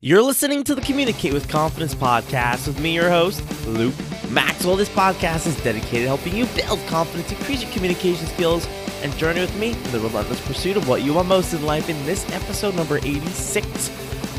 You're 0.00 0.22
listening 0.22 0.62
to 0.62 0.76
the 0.76 0.80
Communicate 0.80 1.32
with 1.32 1.48
Confidence 1.48 1.92
podcast 1.92 2.68
with 2.68 2.78
me, 2.78 2.94
your 2.94 3.10
host, 3.10 3.42
Luke 3.66 3.96
Maxwell. 4.30 4.76
This 4.76 4.88
podcast 4.88 5.48
is 5.48 5.60
dedicated 5.64 6.02
to 6.02 6.06
helping 6.06 6.36
you 6.36 6.46
build 6.54 6.78
confidence, 6.86 7.32
increase 7.32 7.64
your 7.64 7.72
communication 7.72 8.24
skills, 8.28 8.64
and 9.02 9.12
journey 9.16 9.40
with 9.40 9.52
me 9.58 9.72
in 9.72 9.90
the 9.90 9.98
relentless 9.98 10.40
pursuit 10.46 10.76
of 10.76 10.88
what 10.88 11.02
you 11.02 11.14
want 11.14 11.26
most 11.26 11.52
in 11.52 11.66
life. 11.66 11.88
In 11.88 12.06
this 12.06 12.24
episode 12.30 12.76
number 12.76 12.98
86, 12.98 13.90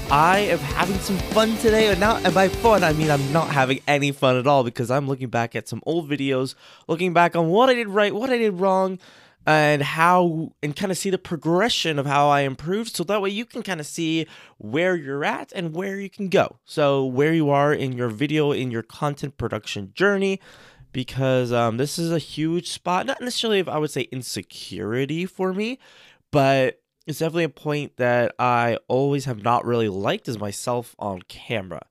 I 0.10 0.40
am 0.40 0.60
having 0.60 0.98
some 1.00 1.18
fun 1.34 1.58
today. 1.58 1.90
And 1.90 2.00
now, 2.00 2.16
and 2.24 2.34
by 2.34 2.48
fun, 2.48 2.86
I 2.86 2.94
mean 2.94 3.12
I'm 3.12 3.34
not 3.34 3.50
having 3.50 3.82
any 3.86 4.14
fun 4.14 4.38
at 4.38 4.48
all 4.48 4.64
because 4.64 4.90
I'm 4.90 5.10
looking 5.10 5.28
back 5.28 5.58
at 5.58 5.68
some 5.68 5.82
old 5.86 6.10
videos, 6.10 6.56
looking 6.88 7.12
back 7.12 7.36
on 7.36 7.50
what 7.50 7.70
I 7.70 7.74
did 7.74 7.90
right, 7.90 8.16
what 8.16 8.30
I 8.30 8.38
did 8.38 8.54
wrong, 8.54 8.98
and 9.50 9.82
how 9.82 10.54
and 10.62 10.76
kind 10.76 10.92
of 10.92 10.98
see 11.00 11.10
the 11.10 11.18
progression 11.18 11.98
of 11.98 12.06
how 12.06 12.30
I 12.30 12.42
improved 12.42 12.96
so 12.96 13.04
that 13.06 13.20
way 13.20 13.32
you 13.32 13.46
can 13.46 13.64
kind 13.64 13.80
of 13.80 13.88
see 13.88 14.28
where 14.60 14.96
you're 14.96 15.26
at 15.26 15.52
and 15.56 15.74
where 15.74 16.00
you 16.00 16.08
can 16.08 16.30
go. 16.30 16.58
So 16.66 17.04
where 17.04 17.34
you 17.34 17.50
are 17.50 17.74
in 17.74 17.94
your 17.94 18.10
video 18.10 18.52
in 18.52 18.70
your 18.70 18.84
content 18.84 19.40
production 19.40 19.92
journey 19.96 20.40
because 20.92 21.52
um, 21.52 21.78
this 21.78 21.98
is 21.98 22.12
a 22.12 22.20
huge 22.20 22.70
spot 22.70 23.08
not 23.08 23.22
necessarily 23.22 23.58
if 23.58 23.68
I 23.68 23.80
would 23.80 23.90
say 23.90 24.02
insecurity 24.12 25.26
for 25.26 25.52
me 25.52 25.80
but 26.30 26.80
it's 27.08 27.18
definitely 27.18 27.46
a 27.46 27.50
point 27.50 27.98
that 27.98 28.36
I 28.38 28.78
always 28.88 29.26
have 29.26 29.42
not 29.42 29.66
really 29.66 29.90
liked 29.90 30.28
as 30.28 30.38
myself 30.38 30.96
on 31.00 31.24
camera. 31.24 31.88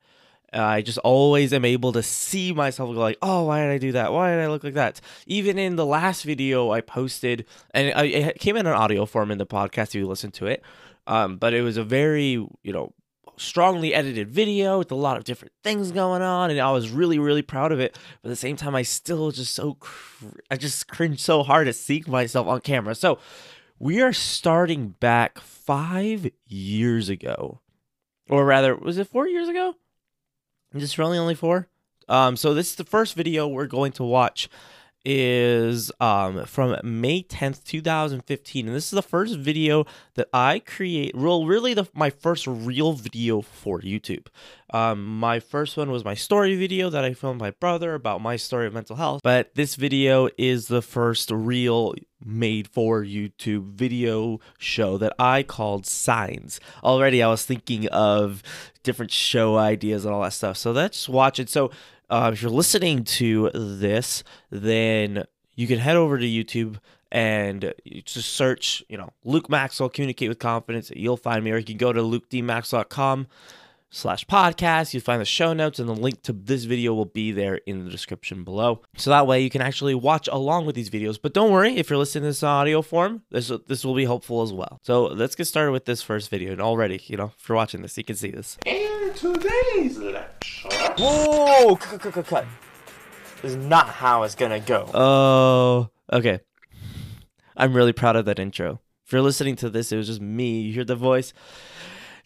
I 0.52 0.82
just 0.82 0.98
always 0.98 1.52
am 1.52 1.64
able 1.64 1.92
to 1.92 2.02
see 2.02 2.52
myself 2.52 2.94
go 2.94 3.00
like, 3.00 3.18
oh, 3.20 3.44
why 3.44 3.62
did 3.62 3.70
I 3.70 3.78
do 3.78 3.92
that? 3.92 4.12
Why 4.12 4.30
did 4.30 4.40
I 4.40 4.48
look 4.48 4.64
like 4.64 4.74
that? 4.74 5.00
Even 5.26 5.58
in 5.58 5.76
the 5.76 5.86
last 5.86 6.22
video 6.24 6.70
I 6.70 6.80
posted, 6.80 7.44
and 7.72 7.88
it 7.88 8.38
came 8.38 8.56
in 8.56 8.66
an 8.66 8.72
audio 8.72 9.04
form 9.04 9.30
in 9.30 9.38
the 9.38 9.46
podcast 9.46 9.88
if 9.88 9.96
you 9.96 10.06
listen 10.06 10.30
to 10.32 10.46
it, 10.46 10.62
um, 11.06 11.36
but 11.36 11.54
it 11.54 11.62
was 11.62 11.76
a 11.76 11.84
very, 11.84 12.30
you 12.62 12.72
know, 12.72 12.92
strongly 13.36 13.94
edited 13.94 14.28
video 14.28 14.78
with 14.78 14.90
a 14.90 14.96
lot 14.96 15.16
of 15.16 15.24
different 15.24 15.52
things 15.62 15.92
going 15.92 16.22
on, 16.22 16.50
and 16.50 16.60
I 16.60 16.72
was 16.72 16.90
really, 16.90 17.18
really 17.18 17.42
proud 17.42 17.72
of 17.72 17.80
it. 17.80 17.96
But 18.22 18.28
at 18.28 18.32
the 18.32 18.36
same 18.36 18.56
time, 18.56 18.74
I 18.74 18.82
still 18.82 19.30
just 19.30 19.54
so, 19.54 19.74
cr- 19.74 20.26
I 20.50 20.56
just 20.56 20.88
cringe 20.88 21.20
so 21.20 21.42
hard 21.42 21.66
to 21.66 21.72
see 21.72 22.02
myself 22.06 22.46
on 22.46 22.60
camera. 22.62 22.94
So 22.94 23.18
we 23.78 24.00
are 24.00 24.12
starting 24.12 24.88
back 25.00 25.38
five 25.38 26.30
years 26.46 27.08
ago, 27.08 27.60
or 28.28 28.44
rather, 28.44 28.74
was 28.74 28.98
it 28.98 29.06
four 29.08 29.28
years 29.28 29.48
ago? 29.48 29.74
Just 30.76 30.98
really 30.98 31.18
only 31.18 31.34
four. 31.34 31.68
Um, 32.08 32.36
so 32.36 32.54
this 32.54 32.70
is 32.70 32.76
the 32.76 32.84
first 32.84 33.14
video 33.14 33.46
we're 33.46 33.66
going 33.66 33.92
to 33.92 34.04
watch 34.04 34.48
is 35.10 35.90
um 36.00 36.44
from 36.44 36.76
May 36.84 37.22
10th, 37.22 37.64
2015 37.64 38.66
and 38.66 38.76
this 38.76 38.84
is 38.84 38.90
the 38.90 39.00
first 39.00 39.38
video 39.38 39.86
that 40.16 40.28
I 40.34 40.58
create 40.58 41.16
well 41.16 41.46
really 41.46 41.72
the 41.72 41.88
my 41.94 42.10
first 42.10 42.46
real 42.46 42.92
video 42.92 43.40
for 43.40 43.80
YouTube. 43.80 44.26
Um 44.70 45.18
my 45.18 45.40
first 45.40 45.78
one 45.78 45.90
was 45.90 46.04
my 46.04 46.12
story 46.12 46.56
video 46.56 46.90
that 46.90 47.04
I 47.04 47.14
filmed 47.14 47.40
my 47.40 47.52
brother 47.52 47.94
about 47.94 48.20
my 48.20 48.36
story 48.36 48.66
of 48.66 48.74
mental 48.74 48.96
health, 48.96 49.22
but 49.24 49.54
this 49.54 49.76
video 49.76 50.28
is 50.36 50.66
the 50.66 50.82
first 50.82 51.30
real 51.30 51.94
made 52.22 52.68
for 52.68 53.02
YouTube 53.02 53.72
video 53.72 54.40
show 54.58 54.98
that 54.98 55.14
I 55.18 55.42
called 55.42 55.86
Signs. 55.86 56.60
Already 56.84 57.22
I 57.22 57.28
was 57.28 57.46
thinking 57.46 57.88
of 57.88 58.42
different 58.82 59.10
show 59.10 59.56
ideas 59.56 60.04
and 60.04 60.12
all 60.12 60.22
that 60.22 60.32
stuff. 60.32 60.56
So 60.58 60.72
let's 60.72 61.08
watch 61.08 61.38
it. 61.38 61.48
So 61.48 61.70
uh, 62.10 62.30
if 62.32 62.42
you're 62.42 62.50
listening 62.50 63.04
to 63.04 63.50
this, 63.54 64.24
then 64.50 65.24
you 65.54 65.66
can 65.66 65.78
head 65.78 65.96
over 65.96 66.18
to 66.18 66.24
YouTube 66.24 66.78
and 67.10 67.72
just 68.04 68.30
search, 68.34 68.82
you 68.88 68.98
know, 68.98 69.10
Luke 69.24 69.48
Maxwell, 69.48 69.88
Communicate 69.88 70.28
with 70.28 70.38
Confidence. 70.38 70.90
You'll 70.94 71.16
find 71.16 71.42
me, 71.42 71.50
or 71.52 71.58
you 71.58 71.64
can 71.64 71.76
go 71.76 71.92
to 71.92 72.00
lukedmaxwell.com 72.00 73.26
slash 73.90 74.26
podcast. 74.26 74.92
You'll 74.92 75.02
find 75.02 75.20
the 75.20 75.26
show 75.26 75.52
notes, 75.52 75.78
and 75.78 75.88
the 75.88 75.94
link 75.94 76.22
to 76.22 76.32
this 76.32 76.64
video 76.64 76.94
will 76.94 77.04
be 77.04 77.32
there 77.32 77.56
in 77.66 77.84
the 77.84 77.90
description 77.90 78.44
below. 78.44 78.82
So 78.96 79.10
that 79.10 79.26
way 79.26 79.42
you 79.42 79.50
can 79.50 79.62
actually 79.62 79.94
watch 79.94 80.28
along 80.28 80.66
with 80.66 80.74
these 80.74 80.90
videos. 80.90 81.18
But 81.20 81.34
don't 81.34 81.50
worry, 81.50 81.76
if 81.76 81.90
you're 81.90 81.98
listening 81.98 82.22
to 82.22 82.28
this 82.28 82.42
in 82.42 82.48
audio 82.48 82.82
form, 82.82 83.22
this 83.30 83.50
this 83.66 83.84
will 83.84 83.94
be 83.94 84.04
helpful 84.04 84.42
as 84.42 84.52
well. 84.52 84.80
So 84.82 85.06
let's 85.06 85.34
get 85.34 85.46
started 85.46 85.72
with 85.72 85.84
this 85.84 86.02
first 86.02 86.30
video. 86.30 86.52
And 86.52 86.60
already, 86.60 87.00
you 87.06 87.16
know, 87.16 87.32
if 87.38 87.48
you're 87.48 87.56
watching 87.56 87.82
this, 87.82 87.96
you 87.96 88.04
can 88.04 88.16
see 88.16 88.30
this. 88.30 88.58
In 88.66 89.12
today's 89.14 89.98
lecture. 89.98 90.68
Whoa! 90.98 91.76
Cut, 91.76 92.00
cut, 92.00 92.12
cut, 92.12 92.26
cut. 92.26 92.46
This 93.42 93.52
is 93.52 93.56
not 93.56 93.88
how 93.88 94.24
it's 94.24 94.34
gonna 94.34 94.60
go. 94.60 94.90
Oh, 94.92 95.90
okay. 96.12 96.40
I'm 97.56 97.72
really 97.72 97.92
proud 97.92 98.16
of 98.16 98.24
that 98.26 98.38
intro. 98.38 98.80
If 99.04 99.12
you're 99.12 99.22
listening 99.22 99.56
to 99.56 99.70
this, 99.70 99.90
it 99.90 99.96
was 99.96 100.06
just 100.06 100.20
me. 100.20 100.60
You 100.60 100.72
hear 100.72 100.84
the 100.84 100.94
voice? 100.94 101.32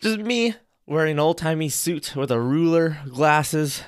Just 0.01 0.19
me 0.19 0.55
wearing 0.87 1.13
an 1.13 1.19
old 1.19 1.39
timey 1.39 1.69
suit 1.69 2.15
with 2.17 2.31
a 2.31 2.41
ruler, 2.41 2.99
glasses. 3.09 3.83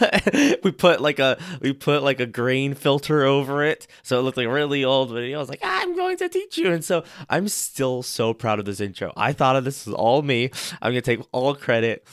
we 0.64 0.72
put 0.72 1.00
like 1.00 1.18
a 1.20 1.38
we 1.60 1.72
put 1.72 2.02
like 2.02 2.18
a 2.18 2.26
grain 2.26 2.74
filter 2.74 3.22
over 3.22 3.62
it 3.62 3.86
so 4.02 4.18
it 4.18 4.22
looked 4.22 4.36
like 4.36 4.48
really 4.48 4.84
old 4.84 5.12
video. 5.12 5.38
I 5.38 5.40
was 5.40 5.48
like, 5.48 5.60
I'm 5.62 5.94
going 5.94 6.16
to 6.16 6.28
teach 6.28 6.58
you, 6.58 6.72
and 6.72 6.84
so 6.84 7.04
I'm 7.28 7.48
still 7.48 8.02
so 8.02 8.34
proud 8.34 8.58
of 8.58 8.64
this 8.64 8.80
intro. 8.80 9.12
I 9.16 9.32
thought 9.32 9.56
of 9.56 9.64
this 9.64 9.86
is 9.86 9.94
all 9.94 10.22
me. 10.22 10.50
I'm 10.82 10.92
gonna 10.92 11.00
take 11.00 11.20
all 11.32 11.54
credit. 11.54 12.06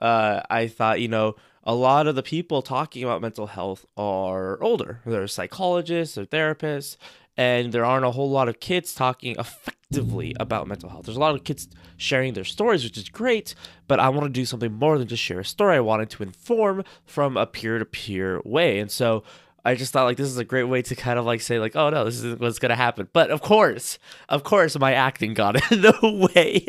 Uh, 0.00 0.40
I 0.48 0.68
thought 0.68 1.00
you 1.00 1.08
know 1.08 1.34
a 1.64 1.74
lot 1.74 2.06
of 2.06 2.14
the 2.14 2.22
people 2.22 2.62
talking 2.62 3.04
about 3.04 3.20
mental 3.20 3.48
health 3.48 3.84
are 3.96 4.62
older. 4.62 5.00
They're 5.04 5.28
psychologists, 5.28 6.16
or 6.16 6.26
therapists, 6.26 6.96
and 7.40 7.72
there 7.72 7.86
aren't 7.86 8.04
a 8.04 8.10
whole 8.10 8.28
lot 8.30 8.50
of 8.50 8.60
kids 8.60 8.92
talking 8.94 9.34
effectively 9.38 10.36
about 10.38 10.68
mental 10.68 10.90
health. 10.90 11.06
There's 11.06 11.16
a 11.16 11.20
lot 11.20 11.34
of 11.34 11.42
kids 11.42 11.68
sharing 11.96 12.34
their 12.34 12.44
stories, 12.44 12.84
which 12.84 12.98
is 12.98 13.08
great, 13.08 13.54
but 13.88 13.98
I 13.98 14.10
want 14.10 14.24
to 14.26 14.28
do 14.28 14.44
something 14.44 14.70
more 14.72 14.98
than 14.98 15.08
just 15.08 15.22
share 15.22 15.40
a 15.40 15.44
story. 15.44 15.76
I 15.76 15.80
wanted 15.80 16.10
to 16.10 16.22
inform 16.22 16.84
from 17.06 17.38
a 17.38 17.46
peer 17.46 17.78
to 17.78 17.86
peer 17.86 18.42
way. 18.44 18.78
And 18.78 18.90
so 18.90 19.22
I 19.64 19.74
just 19.74 19.90
thought 19.90 20.04
like 20.04 20.18
this 20.18 20.28
is 20.28 20.36
a 20.36 20.44
great 20.44 20.64
way 20.64 20.82
to 20.82 20.94
kind 20.94 21.18
of 21.18 21.24
like 21.24 21.40
say 21.40 21.58
like, 21.58 21.74
oh 21.76 21.88
no, 21.88 22.04
this 22.04 22.22
is 22.22 22.38
what's 22.38 22.58
gonna 22.58 22.76
happen. 22.76 23.08
But 23.14 23.30
of 23.30 23.40
course, 23.40 23.98
of 24.28 24.44
course, 24.44 24.78
my 24.78 24.92
acting 24.92 25.32
got 25.32 25.72
in 25.72 25.80
the 25.80 26.28
way. 26.34 26.66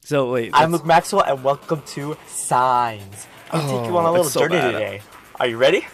So 0.00 0.32
wait, 0.32 0.50
I'm 0.52 0.72
Luke 0.72 0.84
Maxwell, 0.84 1.22
and 1.22 1.44
welcome 1.44 1.82
to 1.94 2.16
Signs. 2.26 3.28
I'll 3.52 3.60
take 3.62 3.88
you 3.88 3.96
on 3.96 4.04
a 4.04 4.08
Oh, 4.08 4.12
little 4.12 4.24
so 4.24 4.40
journey 4.40 4.56
bad. 4.56 4.72
today. 4.72 5.02
Are 5.38 5.46
you 5.46 5.58
ready? 5.58 5.86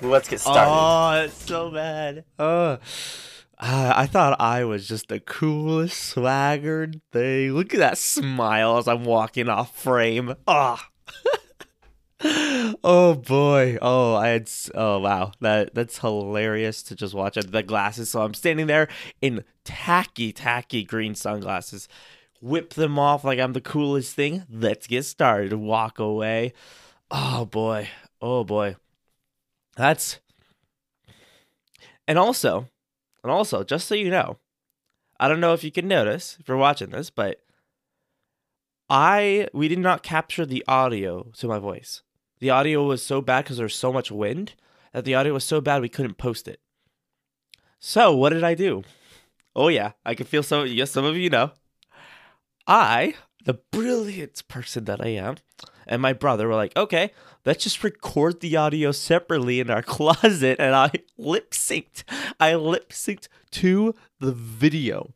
Let's 0.00 0.28
get 0.28 0.40
started. 0.40 0.70
Oh, 0.70 1.24
it's 1.24 1.46
so 1.46 1.70
bad. 1.70 2.24
Uh, 2.38 2.76
I 3.58 4.06
thought 4.06 4.40
I 4.40 4.64
was 4.64 4.86
just 4.86 5.08
the 5.08 5.20
coolest 5.20 5.98
swaggered 5.98 7.00
thing. 7.12 7.52
Look 7.52 7.72
at 7.72 7.80
that 7.80 7.98
smile 7.98 8.76
as 8.76 8.86
I'm 8.86 9.04
walking 9.04 9.48
off 9.48 9.76
frame. 9.76 10.34
Ah. 10.46 10.90
oh 12.84 13.14
boy. 13.14 13.78
Oh, 13.80 14.14
I 14.14 14.28
had. 14.28 14.50
Oh 14.74 14.98
wow. 14.98 15.32
That 15.40 15.74
that's 15.74 15.98
hilarious 15.98 16.82
to 16.84 16.94
just 16.94 17.14
watch. 17.14 17.34
The 17.34 17.62
glasses. 17.62 18.10
So 18.10 18.22
I'm 18.22 18.34
standing 18.34 18.66
there 18.66 18.88
in 19.22 19.44
tacky, 19.64 20.32
tacky 20.32 20.84
green 20.84 21.14
sunglasses. 21.14 21.88
Whip 22.42 22.74
them 22.74 22.98
off 22.98 23.24
like 23.24 23.38
I'm 23.38 23.54
the 23.54 23.62
coolest 23.62 24.14
thing. 24.14 24.44
Let's 24.50 24.86
get 24.86 25.04
started. 25.06 25.54
Walk 25.54 25.98
away. 25.98 26.52
Oh 27.10 27.46
boy. 27.46 27.88
Oh 28.20 28.44
boy. 28.44 28.76
That's 29.76 30.20
and 32.08 32.18
also, 32.18 32.68
and 33.22 33.30
also, 33.30 33.64
just 33.64 33.88
so 33.88 33.94
you 33.94 34.10
know, 34.10 34.38
I 35.18 35.28
don't 35.28 35.40
know 35.40 35.52
if 35.54 35.64
you 35.64 35.72
can 35.72 35.88
notice 35.88 36.36
if 36.40 36.48
you're 36.48 36.56
watching 36.56 36.90
this, 36.90 37.10
but 37.10 37.40
I 38.88 39.48
we 39.52 39.68
did 39.68 39.80
not 39.80 40.02
capture 40.02 40.46
the 40.46 40.64
audio 40.68 41.30
to 41.38 41.48
my 41.48 41.58
voice. 41.58 42.02
The 42.38 42.50
audio 42.50 42.84
was 42.84 43.04
so 43.04 43.20
bad 43.20 43.44
because 43.44 43.56
there's 43.56 43.74
so 43.74 43.92
much 43.92 44.10
wind 44.10 44.54
that 44.92 45.04
the 45.04 45.14
audio 45.14 45.34
was 45.34 45.44
so 45.44 45.60
bad 45.60 45.82
we 45.82 45.88
couldn't 45.88 46.18
post 46.18 46.46
it. 46.46 46.60
So 47.78 48.14
what 48.14 48.30
did 48.30 48.44
I 48.44 48.54
do? 48.54 48.84
Oh 49.54 49.68
yeah, 49.68 49.92
I 50.04 50.14
can 50.14 50.26
feel 50.26 50.42
some. 50.42 50.66
Yes, 50.66 50.90
some 50.90 51.04
of 51.04 51.16
you 51.16 51.30
know. 51.30 51.50
I, 52.66 53.14
the 53.46 53.54
brilliant 53.54 54.42
person 54.48 54.84
that 54.84 55.00
I 55.00 55.10
am, 55.10 55.36
and 55.86 56.02
my 56.02 56.12
brother 56.12 56.48
were 56.48 56.56
like, 56.56 56.76
okay, 56.76 57.12
let's 57.44 57.62
just 57.62 57.84
record 57.84 58.40
the 58.40 58.56
audio 58.56 58.90
separately 58.90 59.60
in 59.60 59.70
our 59.70 59.82
closet. 59.96 60.56
And 60.58 60.74
I 60.74 60.90
lip 61.16 61.52
synced. 61.52 62.02
I 62.40 62.56
lip 62.56 62.90
synced 62.90 63.28
to 63.52 63.94
the 64.18 64.32
video 64.32 65.14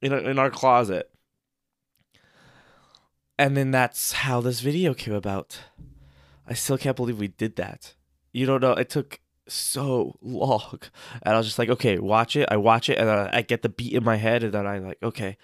in, 0.00 0.12
in 0.12 0.38
our 0.38 0.50
closet. 0.50 1.10
And 3.36 3.56
then 3.56 3.72
that's 3.72 4.12
how 4.12 4.40
this 4.40 4.60
video 4.60 4.94
came 4.94 5.14
about. 5.14 5.58
I 6.46 6.54
still 6.54 6.78
can't 6.78 6.96
believe 6.96 7.18
we 7.18 7.28
did 7.28 7.56
that. 7.56 7.94
You 8.32 8.46
don't 8.46 8.60
know, 8.60 8.72
it 8.72 8.88
took 8.88 9.18
so 9.48 10.16
long. 10.22 10.78
And 11.22 11.34
I 11.34 11.38
was 11.38 11.48
just 11.48 11.58
like, 11.58 11.70
okay, 11.70 11.98
watch 11.98 12.36
it. 12.36 12.48
I 12.52 12.56
watch 12.56 12.88
it, 12.88 12.98
and 12.98 13.08
then 13.08 13.30
I 13.32 13.42
get 13.42 13.62
the 13.62 13.68
beat 13.68 13.94
in 13.94 14.04
my 14.04 14.16
head, 14.16 14.44
and 14.44 14.54
then 14.54 14.64
I'm 14.64 14.86
like, 14.86 15.02
okay. 15.02 15.36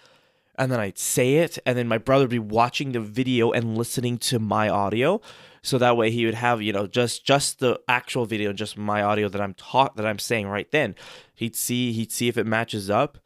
And 0.59 0.73
then 0.73 0.81
I'd 0.81 0.99
say 0.99 1.37
it, 1.37 1.59
and 1.65 1.79
then 1.79 1.87
my 1.87 1.99
brother 1.99 2.25
would 2.25 2.31
be 2.31 2.39
watching 2.39 2.93
the 2.93 3.01
video 3.01 3.53
and 3.53 3.79
listening 3.79 4.19
to 4.19 4.39
my 4.39 4.69
audio. 4.69 5.21
So 5.63 5.79
that 5.79 5.97
way 5.97 6.11
he 6.11 6.25
would 6.25 6.35
have, 6.35 6.61
you 6.63 6.73
know, 6.73 6.87
just 6.87 7.25
just 7.25 7.61
the 7.61 7.81
actual 7.89 8.27
video, 8.27 8.51
and 8.51 8.59
just 8.59 8.77
my 8.77 9.03
audio 9.03 9.29
that 9.29 9.41
I'm 9.41 9.55
taught 9.55 9.97
that 9.97 10.07
I'm 10.07 10.19
saying 10.19 10.49
right 10.49 10.71
then. 10.71 10.95
He'd 11.35 11.57
see 11.57 11.93
he'd 11.93 12.13
see 12.13 12.29
if 12.29 12.37
it 12.37 12.47
matches 12.47 12.91
up. 12.91 13.19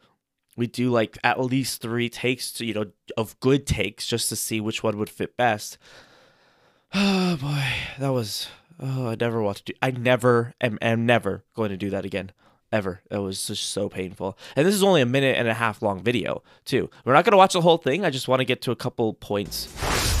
we 0.55 0.67
do 0.67 0.91
like 0.91 1.17
at 1.23 1.39
least 1.39 1.81
three 1.81 2.09
takes 2.09 2.51
to 2.53 2.65
you 2.65 2.73
know 2.73 2.85
of 3.17 3.39
good 3.39 3.65
takes 3.65 4.05
just 4.07 4.29
to 4.29 4.35
see 4.35 4.61
which 4.61 4.83
one 4.83 4.97
would 4.97 5.09
fit 5.09 5.35
best. 5.37 5.77
Oh 6.95 7.37
boy, 7.37 7.65
that 7.97 8.09
was 8.09 8.49
oh 8.79 9.07
I 9.07 9.15
never 9.19 9.41
want 9.41 9.57
to 9.57 9.63
do 9.63 9.73
I 9.81 9.89
never 9.89 10.53
am 10.61 10.77
am 10.81 11.07
never 11.07 11.43
going 11.55 11.71
to 11.71 11.77
do 11.77 11.89
that 11.89 12.05
again. 12.05 12.31
Ever. 12.73 13.01
It 13.11 13.19
was 13.19 13.45
just 13.45 13.65
so 13.69 13.87
painful. 13.87 14.35
And 14.55 14.65
this 14.65 14.73
is 14.73 14.81
only 14.81 15.01
a 15.01 15.05
minute 15.05 15.37
and 15.37 15.47
a 15.47 15.53
half 15.53 15.83
long 15.83 16.01
video, 16.01 16.41
too. 16.65 16.89
We're 17.05 17.13
not 17.13 17.23
gonna 17.23 17.37
watch 17.37 17.53
the 17.53 17.61
whole 17.61 17.77
thing, 17.77 18.03
I 18.03 18.09
just 18.09 18.27
want 18.27 18.39
to 18.39 18.45
get 18.45 18.63
to 18.63 18.71
a 18.71 18.75
couple 18.75 19.13
points. 19.13 19.69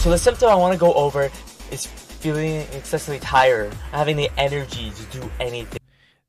So 0.03 0.11
the 0.11 0.19
symptom 0.19 0.49
I 0.49 0.55
want 0.55 0.71
to 0.71 0.79
go 0.79 0.93
over 0.93 1.31
is 1.71 1.87
feeling 1.87 2.61
excessively 2.73 3.19
tired, 3.19 3.71
not 3.71 3.97
having 3.97 4.17
the 4.17 4.29
energy 4.37 4.91
to 4.91 5.19
do 5.19 5.31
anything. 5.39 5.79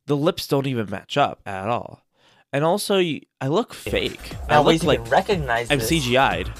The 0.07 0.17
lips 0.17 0.49
don't 0.49 0.67
even 0.67 0.89
match 0.89 1.19
up 1.19 1.41
at 1.45 1.69
all. 1.69 2.01
And 2.55 2.65
also, 2.65 2.97
I 2.99 3.49
look 3.49 3.75
fake. 3.75 4.33
I 4.45 4.55
Now, 4.55 4.59
look 4.61 4.69
ways 4.69 4.83
you 4.83 4.89
like 4.89 5.03
can 5.03 5.11
recognize 5.11 5.71
I'm 5.71 5.81
CGI'd. 5.81 6.51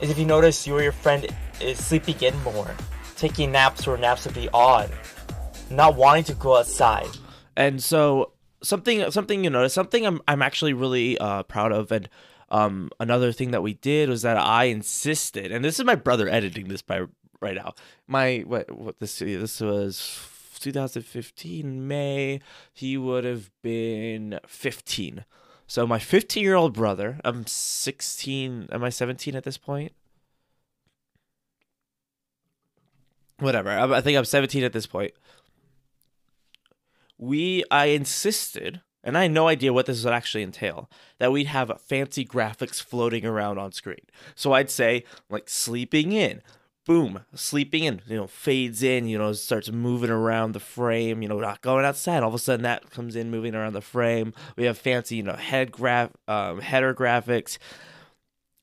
is 0.00 0.10
if 0.10 0.18
you 0.18 0.24
notice 0.26 0.66
you 0.66 0.74
or 0.74 0.82
your 0.82 0.90
friend 0.90 1.28
is 1.60 1.78
sleeping 1.78 2.16
in 2.22 2.36
more, 2.42 2.74
taking 3.16 3.52
naps 3.52 3.86
or 3.86 3.96
naps 3.96 4.24
would 4.24 4.34
be 4.34 4.48
odd, 4.52 4.90
not 5.70 5.94
wanting 5.94 6.24
to 6.24 6.34
go 6.34 6.56
outside. 6.56 7.06
and 7.56 7.80
so 7.80 8.31
something 8.62 9.10
something 9.10 9.44
you 9.44 9.50
notice 9.50 9.74
something 9.74 10.06
i'm, 10.06 10.20
I'm 10.28 10.42
actually 10.42 10.72
really 10.72 11.18
uh, 11.18 11.42
proud 11.44 11.72
of. 11.72 11.92
And 11.92 12.08
um, 12.50 12.90
another 13.00 13.32
thing 13.32 13.50
that 13.52 13.62
we 13.62 13.74
did 13.74 14.08
was 14.08 14.22
that 14.22 14.36
i 14.36 14.64
insisted 14.64 15.50
and 15.52 15.64
this 15.64 15.78
is 15.78 15.84
my 15.84 15.94
brother 15.94 16.28
editing 16.28 16.68
this 16.68 16.82
by 16.82 17.06
right 17.42 17.56
now. 17.56 17.74
My 18.06 18.44
what, 18.46 18.70
what 18.70 19.00
this 19.00 19.18
this 19.18 19.60
was 19.60 20.28
2015 20.60 21.86
may. 21.88 22.40
He 22.72 22.96
would 22.96 23.24
have 23.24 23.50
been 23.62 24.38
15 24.46 25.24
so 25.66 25.86
my 25.86 25.98
15 25.98 26.42
year 26.42 26.54
old 26.54 26.72
brother 26.72 27.18
i'm 27.24 27.46
16 27.46 28.68
am 28.70 28.84
i 28.84 28.88
17 28.88 29.34
at 29.34 29.44
this 29.44 29.58
point? 29.58 29.92
Whatever 33.38 33.70
I, 33.70 33.98
I 33.98 34.00
think 34.00 34.16
i'm 34.16 34.24
17 34.24 34.62
at 34.62 34.72
this 34.72 34.86
point 34.86 35.12
we 37.22 37.62
I 37.70 37.86
insisted, 37.86 38.80
and 39.04 39.16
I 39.16 39.22
had 39.22 39.30
no 39.30 39.46
idea 39.46 39.72
what 39.72 39.86
this 39.86 40.04
would 40.04 40.12
actually 40.12 40.42
entail, 40.42 40.90
that 41.20 41.30
we'd 41.30 41.46
have 41.46 41.80
fancy 41.80 42.24
graphics 42.24 42.82
floating 42.82 43.24
around 43.24 43.58
on 43.58 43.70
screen. 43.70 44.04
So 44.34 44.52
I'd 44.52 44.70
say 44.70 45.04
like 45.30 45.48
sleeping 45.48 46.10
in, 46.10 46.42
boom, 46.84 47.20
sleeping 47.32 47.84
in, 47.84 48.02
you 48.08 48.16
know, 48.16 48.26
fades 48.26 48.82
in, 48.82 49.06
you 49.06 49.18
know, 49.18 49.32
starts 49.34 49.70
moving 49.70 50.10
around 50.10 50.50
the 50.50 50.58
frame, 50.58 51.22
you 51.22 51.28
know, 51.28 51.38
not 51.38 51.60
going 51.60 51.84
outside. 51.84 52.24
All 52.24 52.30
of 52.30 52.34
a 52.34 52.40
sudden 52.40 52.64
that 52.64 52.90
comes 52.90 53.14
in 53.14 53.30
moving 53.30 53.54
around 53.54 53.74
the 53.74 53.80
frame. 53.80 54.34
We 54.56 54.64
have 54.64 54.76
fancy, 54.76 55.14
you 55.14 55.22
know, 55.22 55.36
head 55.36 55.70
graph 55.70 56.10
um, 56.26 56.60
header 56.60 56.92
graphics. 56.92 57.56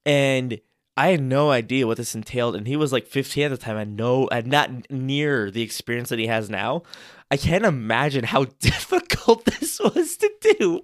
And 0.06 0.60
I 1.00 1.12
had 1.12 1.22
no 1.22 1.50
idea 1.50 1.88
what 1.88 1.96
this 1.96 2.14
entailed, 2.14 2.58
and 2.58 2.68
he 2.68 2.76
was 2.76 2.92
like 2.92 3.08
15 3.08 3.46
at 3.46 3.52
the 3.52 3.58
time. 3.58 3.78
I 3.78 3.86
know, 3.86 4.28
and 4.34 4.48
not 4.48 4.92
near 4.92 5.50
the 5.50 5.62
experience 5.62 6.10
that 6.10 6.20
he 6.20 6.28
has 6.28 6.50
now. 6.50 6.84
I 7.32 7.38
can't 7.38 7.64
imagine 7.64 8.26
how 8.26 8.44
difficult 8.60 9.46
this 9.46 9.80
was 9.80 10.18
to 10.18 10.32
do. 10.42 10.82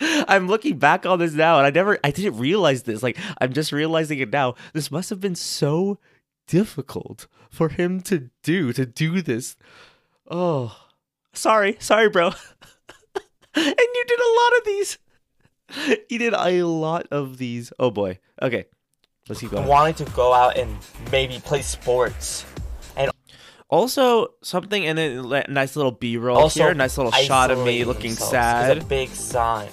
I'm 0.00 0.48
looking 0.48 0.78
back 0.78 1.04
on 1.04 1.18
this 1.18 1.34
now, 1.34 1.58
and 1.58 1.66
I 1.66 1.70
never, 1.70 1.98
I 2.02 2.10
didn't 2.10 2.38
realize 2.38 2.84
this. 2.84 3.02
Like, 3.02 3.18
I'm 3.38 3.52
just 3.52 3.70
realizing 3.70 4.18
it 4.20 4.32
now. 4.32 4.54
This 4.72 4.90
must 4.90 5.10
have 5.10 5.20
been 5.20 5.34
so 5.34 5.98
difficult 6.46 7.26
for 7.50 7.68
him 7.68 8.00
to 8.04 8.30
do, 8.42 8.72
to 8.72 8.86
do 8.86 9.20
this. 9.20 9.56
Oh, 10.30 10.74
sorry, 11.34 11.76
sorry, 11.80 12.08
bro. 12.08 12.28
and 13.54 13.76
you 13.76 14.04
did 14.08 14.20
a 14.20 14.34
lot 14.40 14.58
of 14.58 14.64
these. 14.64 14.98
You 16.08 16.18
did 16.18 16.32
a 16.32 16.62
lot 16.62 17.06
of 17.10 17.36
these. 17.36 17.74
Oh 17.78 17.90
boy. 17.90 18.20
Okay, 18.40 18.64
let's 19.28 19.40
keep 19.40 19.50
going. 19.50 19.66
wanting 19.66 19.94
to 20.04 20.04
go 20.12 20.32
out 20.32 20.56
and 20.56 20.76
maybe 21.12 21.38
play 21.40 21.62
sports. 21.62 22.44
And 22.96 23.10
Also, 23.68 24.28
something 24.42 24.82
in 24.82 24.98
a 24.98 25.44
nice 25.48 25.76
little 25.76 25.92
B 25.92 26.16
roll 26.16 26.48
here, 26.48 26.74
nice 26.74 26.96
little 26.98 27.12
shot 27.12 27.50
of 27.50 27.64
me 27.64 27.84
looking 27.84 28.12
sad. 28.12 28.78
A 28.78 28.84
big 28.84 29.08
sign. 29.10 29.68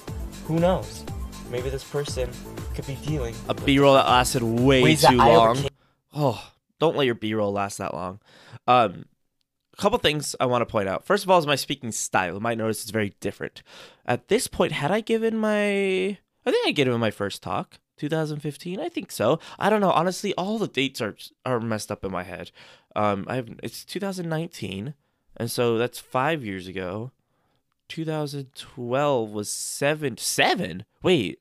Who 0.46 0.60
knows? 0.60 1.04
Maybe 1.50 1.70
this 1.70 1.84
person 1.84 2.30
could 2.76 2.86
be 2.86 2.96
dealing 3.06 3.34
a 3.50 3.54
B 3.54 3.80
roll 3.80 3.96
that 3.96 4.06
lasted 4.08 4.44
way 4.44 4.96
too 4.96 5.18
long. 5.18 5.58
Oh, 6.14 6.52
don't 6.80 6.96
let 6.96 7.06
your 7.06 7.16
B 7.16 7.34
roll 7.34 7.52
last 7.52 7.78
that 7.80 7.94
long. 7.94 8.20
Um, 8.68 9.06
a 9.74 9.82
couple 9.82 9.98
things 10.00 10.36
I 10.40 10.46
want 10.46 10.62
to 10.62 10.66
point 10.66 10.90
out. 10.90 11.06
First 11.06 11.24
of 11.24 11.30
all, 11.30 11.40
is 11.40 11.48
my 11.48 11.56
speaking 11.56 11.92
style. 11.92 12.36
You 12.36 12.40
might 12.40 12.58
notice 12.58 12.82
it's 12.82 12.92
very 12.92 13.14
different. 13.20 13.64
At 14.06 14.28
this 14.28 14.48
point, 14.48 14.72
had 14.74 14.92
I 14.92 15.02
given 15.02 15.38
my, 15.38 15.62
I 15.66 16.52
think 16.52 16.68
I 16.68 16.72
gave 16.72 16.88
him 16.88 17.00
my 17.00 17.12
first 17.12 17.42
talk, 17.44 17.80
2015. 17.98 18.80
I 18.80 18.90
think 18.90 19.12
so. 19.12 19.40
I 19.60 19.70
don't 19.70 19.82
know. 19.82 19.92
Honestly, 19.92 20.34
all 20.36 20.58
the 20.58 20.68
dates 20.68 21.02
are 21.02 21.16
are 21.46 21.60
messed 21.60 21.92
up 21.92 22.06
in 22.06 22.12
my 22.12 22.24
head. 22.24 22.52
Um, 22.96 23.26
I 23.28 23.36
have 23.36 23.50
it's 23.64 23.84
2019, 23.86 24.94
and 25.38 25.52
so 25.52 25.78
that's 25.78 26.00
five 26.00 26.44
years 26.44 26.68
ago. 26.68 27.12
2012 27.90 29.32
was 29.32 29.50
seven 29.50 30.18
seven. 30.18 30.86
Wait. 31.02 31.40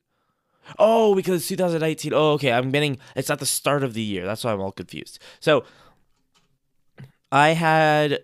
Oh, 0.77 1.15
because 1.15 1.47
2019. 1.47 2.13
Oh, 2.13 2.33
okay. 2.33 2.51
I'm 2.51 2.71
getting. 2.71 2.97
It's 3.15 3.29
at 3.29 3.39
the 3.39 3.45
start 3.45 3.83
of 3.83 3.93
the 3.93 4.01
year. 4.01 4.25
That's 4.25 4.43
why 4.43 4.51
I'm 4.51 4.61
all 4.61 4.71
confused. 4.71 5.19
So, 5.39 5.63
I 7.31 7.49
had 7.49 8.19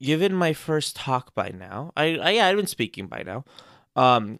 given 0.00 0.34
my 0.34 0.52
first 0.52 0.96
talk 0.96 1.34
by 1.34 1.50
now. 1.50 1.92
I, 1.96 2.16
I 2.16 2.30
yeah, 2.30 2.46
I'd 2.46 2.56
been 2.56 2.66
speaking 2.66 3.06
by 3.06 3.22
now. 3.22 3.44
Um, 3.96 4.38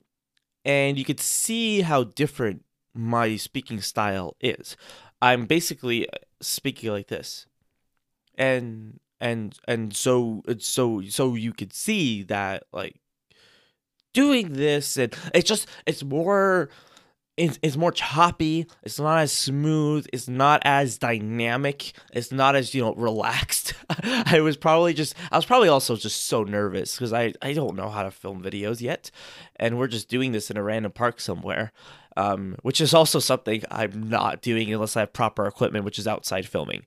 and 0.64 0.98
you 0.98 1.04
could 1.04 1.20
see 1.20 1.80
how 1.80 2.04
different 2.04 2.64
my 2.94 3.36
speaking 3.36 3.80
style 3.80 4.36
is. 4.40 4.76
I'm 5.22 5.46
basically 5.46 6.08
uh, 6.08 6.16
speaking 6.40 6.90
like 6.90 7.08
this, 7.08 7.46
and 8.36 9.00
and 9.20 9.58
and 9.68 9.94
so 9.94 10.42
so 10.58 11.02
so 11.02 11.34
you 11.34 11.52
could 11.52 11.72
see 11.72 12.22
that 12.24 12.64
like 12.72 12.96
doing 14.12 14.54
this 14.54 14.96
and 14.96 15.14
it's 15.34 15.48
just 15.48 15.68
it's 15.86 16.02
more 16.02 16.70
it's, 17.36 17.58
it's 17.62 17.76
more 17.76 17.92
choppy. 17.92 18.66
It's 18.82 18.98
not 18.98 19.18
as 19.18 19.32
smooth. 19.32 20.06
It's 20.12 20.28
not 20.28 20.60
as 20.66 20.98
dynamic. 20.98 21.92
It's 22.12 22.30
not 22.30 22.54
as 22.54 22.74
you 22.74 22.82
know 22.82 22.94
relaxed. 22.94 23.72
I 24.02 24.40
was 24.40 24.58
probably 24.58 24.92
just 24.92 25.14
i 25.30 25.36
was 25.36 25.46
probably 25.46 25.68
also 25.68 25.96
just 25.96 26.26
so 26.26 26.44
nervous 26.44 26.94
because 26.94 27.12
i 27.12 27.32
i 27.40 27.52
don't 27.52 27.76
know 27.76 27.88
how 27.88 28.02
to 28.02 28.10
film 28.10 28.42
videos 28.42 28.80
yet. 28.80 29.10
And 29.56 29.78
we're 29.78 29.86
just 29.86 30.08
doing 30.08 30.32
this 30.32 30.50
in 30.50 30.56
a 30.56 30.62
random 30.62 30.92
park 30.92 31.20
somewhere 31.20 31.72
um, 32.16 32.56
which 32.62 32.80
is 32.80 32.92
also 32.94 33.18
something 33.18 33.62
i'm 33.70 34.08
not 34.08 34.42
doing 34.42 34.72
unless 34.72 34.96
i 34.96 35.00
have 35.00 35.12
proper 35.12 35.46
equipment 35.46 35.84
which 35.84 35.98
is 35.98 36.06
outside 36.06 36.46
filming 36.46 36.84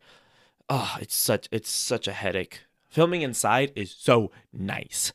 oh 0.70 0.96
it's 1.00 1.16
such 1.16 1.48
it's 1.52 1.70
such 1.70 2.08
a 2.08 2.14
headache 2.14 2.62
filming 2.90 3.22
inside 3.22 3.72
is 3.76 3.92
so 3.92 4.32
nice 4.52 5.14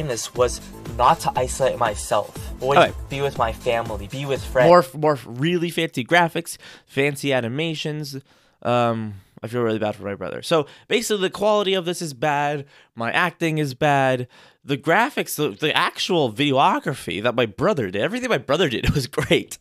this 0.00 0.34
was 0.34 0.60
not 0.96 1.20
to 1.20 1.32
isolate 1.36 1.78
myself, 1.78 2.34
always 2.62 2.78
Okay. 2.78 2.92
be 3.10 3.20
with 3.20 3.36
my 3.36 3.52
family, 3.52 4.08
be 4.08 4.24
with 4.24 4.42
friends. 4.42 4.68
more 4.68 4.84
more 4.94 5.18
really 5.26 5.68
fancy 5.68 6.02
graphics, 6.02 6.56
fancy 6.86 7.30
animations. 7.30 8.16
Um, 8.62 9.14
I 9.42 9.48
feel 9.48 9.62
really 9.62 9.78
bad 9.78 9.96
for 9.96 10.04
my 10.04 10.14
brother. 10.14 10.42
So 10.42 10.66
basically, 10.88 11.22
the 11.22 11.30
quality 11.30 11.74
of 11.74 11.84
this 11.84 12.00
is 12.00 12.14
bad. 12.14 12.64
My 12.94 13.10
acting 13.10 13.58
is 13.58 13.74
bad. 13.74 14.28
The 14.64 14.78
graphics, 14.78 15.34
the, 15.34 15.50
the 15.50 15.76
actual 15.76 16.32
videography 16.32 17.22
that 17.22 17.34
my 17.34 17.46
brother 17.46 17.90
did, 17.90 18.00
everything 18.00 18.28
my 18.28 18.38
brother 18.38 18.68
did 18.68 18.90
was 18.94 19.06
great. 19.08 19.58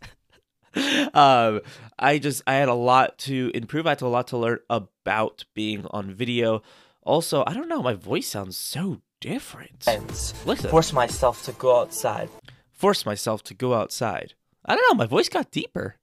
um, 1.14 1.62
I 1.98 2.20
just 2.20 2.44
I 2.46 2.54
had 2.54 2.70
a 2.70 2.74
lot 2.74 3.18
to 3.20 3.52
improve. 3.54 3.88
I 3.88 3.92
had 3.92 4.02
a 4.02 4.08
lot 4.08 4.28
to 4.28 4.38
learn 4.38 4.60
about 4.70 5.46
being 5.54 5.86
on 5.92 6.14
video. 6.14 6.62
Also, 7.04 7.44
I 7.48 7.54
don't 7.54 7.68
know, 7.68 7.82
my 7.82 7.96
voice 7.96 8.28
sounds 8.28 8.58
so 8.58 9.02
different. 9.20 9.84
friends. 9.84 10.34
Look 10.46 10.60
at 10.60 10.64
that. 10.64 10.72
Force 10.72 10.94
myself 10.94 11.44
to 11.46 11.52
go 11.54 11.80
outside. 11.80 12.30
force 12.72 13.06
myself 13.06 13.44
to 13.44 13.54
go 13.54 13.74
outside. 13.74 14.36
I 14.66 14.76
don't 14.76 14.86
know. 14.92 14.98
My 14.98 15.08
voice 15.08 15.28
got 15.30 15.52
deeper. 15.52 15.96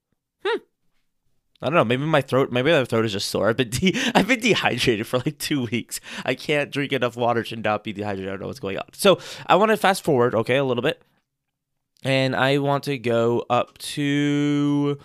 Hmm. 0.45 0.59
I 1.61 1.65
don't 1.65 1.75
know. 1.75 1.83
Maybe 1.83 2.05
my 2.05 2.21
throat. 2.21 2.51
Maybe 2.51 2.71
my 2.71 2.85
throat 2.85 3.05
is 3.05 3.11
just 3.11 3.29
sore. 3.29 3.49
I've 3.49 3.57
been 3.57 3.69
de- 3.69 3.95
I've 4.15 4.27
been 4.27 4.39
dehydrated 4.39 5.05
for 5.07 5.17
like 5.17 5.37
two 5.39 5.65
weeks. 5.65 5.99
I 6.25 6.35
can't 6.35 6.71
drink 6.71 6.93
enough 6.93 7.17
water 7.17 7.43
to 7.43 7.55
not 7.55 7.83
be 7.83 7.93
dehydrated. 7.93 8.29
I 8.29 8.31
don't 8.33 8.41
know 8.41 8.47
what's 8.47 8.59
going 8.59 8.77
on. 8.77 8.85
So 8.93 9.19
I 9.45 9.55
want 9.55 9.71
to 9.71 9.77
fast 9.77 10.03
forward, 10.03 10.33
okay, 10.35 10.55
a 10.55 10.63
little 10.63 10.83
bit, 10.83 11.01
and 12.03 12.35
I 12.35 12.59
want 12.59 12.85
to 12.85 12.97
go 12.97 13.45
up 13.49 13.77
to 13.79 14.97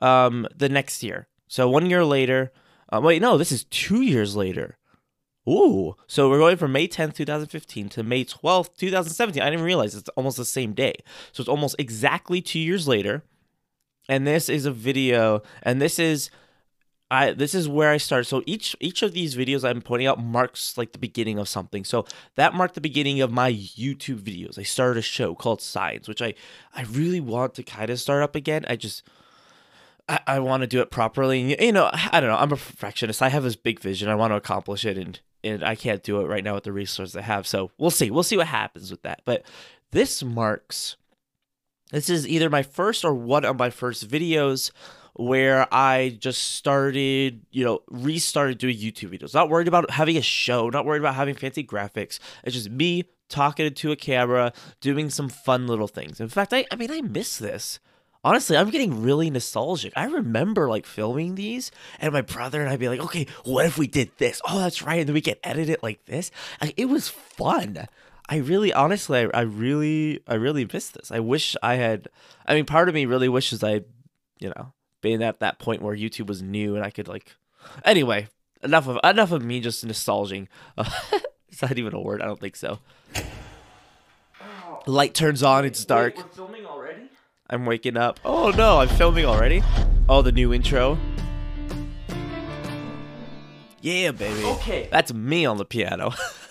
um 0.00 0.48
the 0.54 0.68
next 0.68 1.02
year. 1.02 1.28
So 1.48 1.68
one 1.68 1.88
year 1.88 2.04
later. 2.04 2.52
Uh, 2.88 3.00
wait, 3.02 3.20
no, 3.20 3.36
this 3.36 3.50
is 3.50 3.64
two 3.64 4.00
years 4.00 4.36
later. 4.36 4.78
Ooh, 5.48 5.96
so 6.06 6.28
we're 6.28 6.38
going 6.38 6.56
from 6.56 6.72
May 6.72 6.88
10th, 6.88 7.14
2015 7.14 7.88
to 7.90 8.02
May 8.02 8.24
12th, 8.24 8.76
2017. 8.76 9.42
I 9.42 9.50
didn't 9.50 9.64
realize 9.64 9.94
it's 9.94 10.08
almost 10.10 10.36
the 10.36 10.44
same 10.44 10.72
day. 10.72 10.94
So 11.32 11.40
it's 11.40 11.48
almost 11.48 11.76
exactly 11.78 12.40
two 12.40 12.58
years 12.58 12.88
later. 12.88 13.24
And 14.08 14.26
this 14.26 14.48
is 14.48 14.66
a 14.66 14.70
video, 14.70 15.42
and 15.62 15.80
this 15.80 15.98
is 15.98 16.30
I 17.10 17.32
this 17.32 17.54
is 17.54 17.68
where 17.68 17.90
I 17.90 17.98
start. 17.98 18.26
So 18.26 18.42
each 18.46 18.74
each 18.80 19.02
of 19.02 19.12
these 19.12 19.36
videos 19.36 19.68
I'm 19.68 19.80
pointing 19.80 20.08
out 20.08 20.22
marks 20.22 20.76
like 20.76 20.92
the 20.92 20.98
beginning 20.98 21.38
of 21.38 21.48
something. 21.48 21.84
So 21.84 22.04
that 22.34 22.54
marked 22.54 22.74
the 22.74 22.80
beginning 22.80 23.20
of 23.20 23.30
my 23.30 23.52
YouTube 23.52 24.20
videos. 24.20 24.58
I 24.58 24.64
started 24.64 24.98
a 24.98 25.02
show 25.02 25.34
called 25.34 25.62
Signs, 25.62 26.08
which 26.08 26.20
I 26.22 26.34
I 26.74 26.82
really 26.82 27.20
want 27.20 27.54
to 27.54 27.62
kind 27.62 27.90
of 27.90 28.00
start 28.00 28.22
up 28.22 28.34
again. 28.34 28.64
I 28.68 28.76
just 28.76 29.04
I, 30.08 30.20
I 30.26 30.38
want 30.40 30.62
to 30.62 30.66
do 30.66 30.80
it 30.80 30.90
properly. 30.90 31.52
And 31.52 31.60
you 31.60 31.72
know, 31.72 31.90
I 31.92 32.20
don't 32.20 32.30
know. 32.30 32.36
I'm 32.36 32.52
a 32.52 32.56
perfectionist. 32.56 33.22
I 33.22 33.28
have 33.28 33.44
this 33.44 33.56
big 33.56 33.78
vision. 33.78 34.08
I 34.08 34.14
want 34.16 34.32
to 34.32 34.36
accomplish 34.36 34.84
it, 34.84 34.98
and 34.98 35.20
and 35.44 35.64
I 35.64 35.76
can't 35.76 36.02
do 36.02 36.20
it 36.20 36.26
right 36.26 36.42
now 36.42 36.54
with 36.54 36.64
the 36.64 36.72
resources 36.72 37.14
I 37.14 37.22
have. 37.22 37.46
So 37.46 37.70
we'll 37.78 37.90
see. 37.90 38.10
We'll 38.10 38.24
see 38.24 38.36
what 38.36 38.48
happens 38.48 38.90
with 38.90 39.02
that. 39.02 39.22
But 39.24 39.44
this 39.92 40.24
marks. 40.24 40.96
This 41.90 42.10
is 42.10 42.26
either 42.26 42.50
my 42.50 42.62
first 42.62 43.04
or 43.04 43.14
one 43.14 43.44
of 43.44 43.58
my 43.58 43.70
first 43.70 44.08
videos 44.08 44.72
where 45.14 45.66
I 45.72 46.16
just 46.20 46.54
started, 46.54 47.40
you 47.50 47.64
know, 47.64 47.80
restarted 47.88 48.58
doing 48.58 48.76
YouTube 48.76 49.18
videos. 49.18 49.32
Not 49.32 49.48
worried 49.48 49.68
about 49.68 49.90
having 49.90 50.16
a 50.16 50.22
show, 50.22 50.68
not 50.68 50.84
worried 50.84 51.00
about 51.00 51.14
having 51.14 51.34
fancy 51.34 51.64
graphics. 51.64 52.18
It's 52.44 52.54
just 52.54 52.70
me 52.70 53.04
talking 53.28 53.72
to 53.72 53.92
a 53.92 53.96
camera, 53.96 54.52
doing 54.80 55.10
some 55.10 55.28
fun 55.28 55.66
little 55.66 55.88
things. 55.88 56.20
In 56.20 56.28
fact, 56.28 56.52
I, 56.52 56.66
I 56.70 56.76
mean, 56.76 56.90
I 56.90 57.00
miss 57.00 57.38
this. 57.38 57.80
Honestly, 58.24 58.56
I'm 58.56 58.70
getting 58.70 59.02
really 59.02 59.30
nostalgic. 59.30 59.92
I 59.94 60.06
remember 60.06 60.68
like 60.68 60.84
filming 60.84 61.36
these, 61.36 61.70
and 62.00 62.12
my 62.12 62.22
brother 62.22 62.60
and 62.60 62.68
I'd 62.68 62.80
be 62.80 62.88
like, 62.88 63.00
okay, 63.00 63.26
what 63.44 63.66
if 63.66 63.78
we 63.78 63.86
did 63.86 64.10
this? 64.18 64.42
Oh, 64.46 64.58
that's 64.58 64.82
right. 64.82 64.98
And 64.98 65.08
then 65.08 65.14
we 65.14 65.20
can 65.20 65.36
edit 65.44 65.68
it 65.68 65.82
like 65.82 66.04
this. 66.06 66.32
Like, 66.60 66.74
it 66.76 66.86
was 66.86 67.08
fun. 67.08 67.86
I 68.28 68.36
really, 68.38 68.72
honestly, 68.72 69.20
I, 69.20 69.28
I 69.32 69.40
really, 69.42 70.20
I 70.26 70.34
really 70.34 70.66
miss 70.72 70.90
this. 70.90 71.10
I 71.10 71.20
wish 71.20 71.56
I 71.62 71.76
had. 71.76 72.08
I 72.46 72.54
mean, 72.54 72.64
part 72.64 72.88
of 72.88 72.94
me 72.94 73.06
really 73.06 73.28
wishes 73.28 73.62
I, 73.62 73.82
you 74.38 74.48
know, 74.48 74.72
been 75.00 75.22
at 75.22 75.40
that 75.40 75.58
point 75.58 75.82
where 75.82 75.94
YouTube 75.96 76.26
was 76.26 76.42
new 76.42 76.74
and 76.74 76.84
I 76.84 76.90
could 76.90 77.08
like. 77.08 77.36
Anyway, 77.84 78.28
enough 78.62 78.88
of 78.88 78.98
enough 79.04 79.32
of 79.32 79.44
me 79.44 79.60
just 79.60 79.86
nostalging. 79.86 80.48
Uh, 80.78 80.90
it's 81.48 81.62
not 81.62 81.78
even 81.78 81.94
a 81.94 82.00
word. 82.00 82.20
I 82.20 82.26
don't 82.26 82.40
think 82.40 82.56
so. 82.56 82.80
Light 84.86 85.14
turns 85.14 85.42
on. 85.42 85.64
It's 85.64 85.84
dark. 85.84 86.16
Wait, 86.16 86.26
we're 86.26 86.32
filming 86.32 86.66
already? 86.66 87.08
I'm 87.48 87.64
waking 87.64 87.96
up. 87.96 88.20
Oh 88.24 88.50
no, 88.50 88.80
I'm 88.80 88.88
filming 88.88 89.24
already. 89.24 89.62
Oh, 90.08 90.20
the 90.20 90.32
new 90.32 90.52
intro. 90.52 90.98
Yeah, 93.80 94.10
baby. 94.10 94.44
Okay. 94.44 94.88
That's 94.90 95.14
me 95.14 95.46
on 95.46 95.56
the 95.56 95.64
piano. 95.64 96.12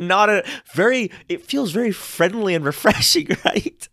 Not 0.00 0.30
a 0.30 0.44
very. 0.74 1.10
It 1.28 1.44
feels 1.44 1.72
very 1.72 1.92
friendly 1.92 2.54
and 2.54 2.64
refreshing, 2.64 3.28
right? 3.44 3.88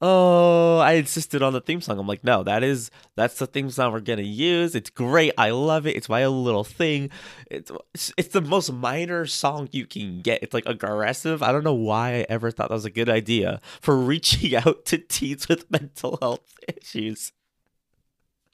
oh, 0.00 0.78
I 0.78 0.92
insisted 0.92 1.42
on 1.42 1.52
the 1.52 1.60
theme 1.60 1.80
song. 1.80 1.98
I'm 1.98 2.06
like, 2.06 2.24
no, 2.24 2.42
that 2.42 2.62
is 2.62 2.90
that's 3.16 3.38
the 3.38 3.46
theme 3.46 3.70
song 3.70 3.92
we're 3.92 4.00
gonna 4.00 4.22
use. 4.22 4.74
It's 4.74 4.90
great. 4.90 5.32
I 5.36 5.50
love 5.50 5.86
it. 5.86 5.96
It's 5.96 6.08
my 6.08 6.26
little 6.26 6.64
thing. 6.64 7.10
It's 7.50 7.70
it's 8.16 8.28
the 8.28 8.40
most 8.40 8.72
minor 8.72 9.26
song 9.26 9.68
you 9.72 9.86
can 9.86 10.22
get. 10.22 10.42
It's 10.42 10.54
like 10.54 10.66
aggressive. 10.66 11.42
I 11.42 11.52
don't 11.52 11.64
know 11.64 11.74
why 11.74 12.14
I 12.14 12.26
ever 12.28 12.50
thought 12.50 12.68
that 12.70 12.74
was 12.74 12.84
a 12.84 12.90
good 12.90 13.08
idea 13.10 13.60
for 13.80 13.96
reaching 13.96 14.56
out 14.66 14.84
to 14.86 14.98
teens 14.98 15.48
with 15.48 15.70
mental 15.70 16.18
health 16.20 16.58
issues. 16.82 17.32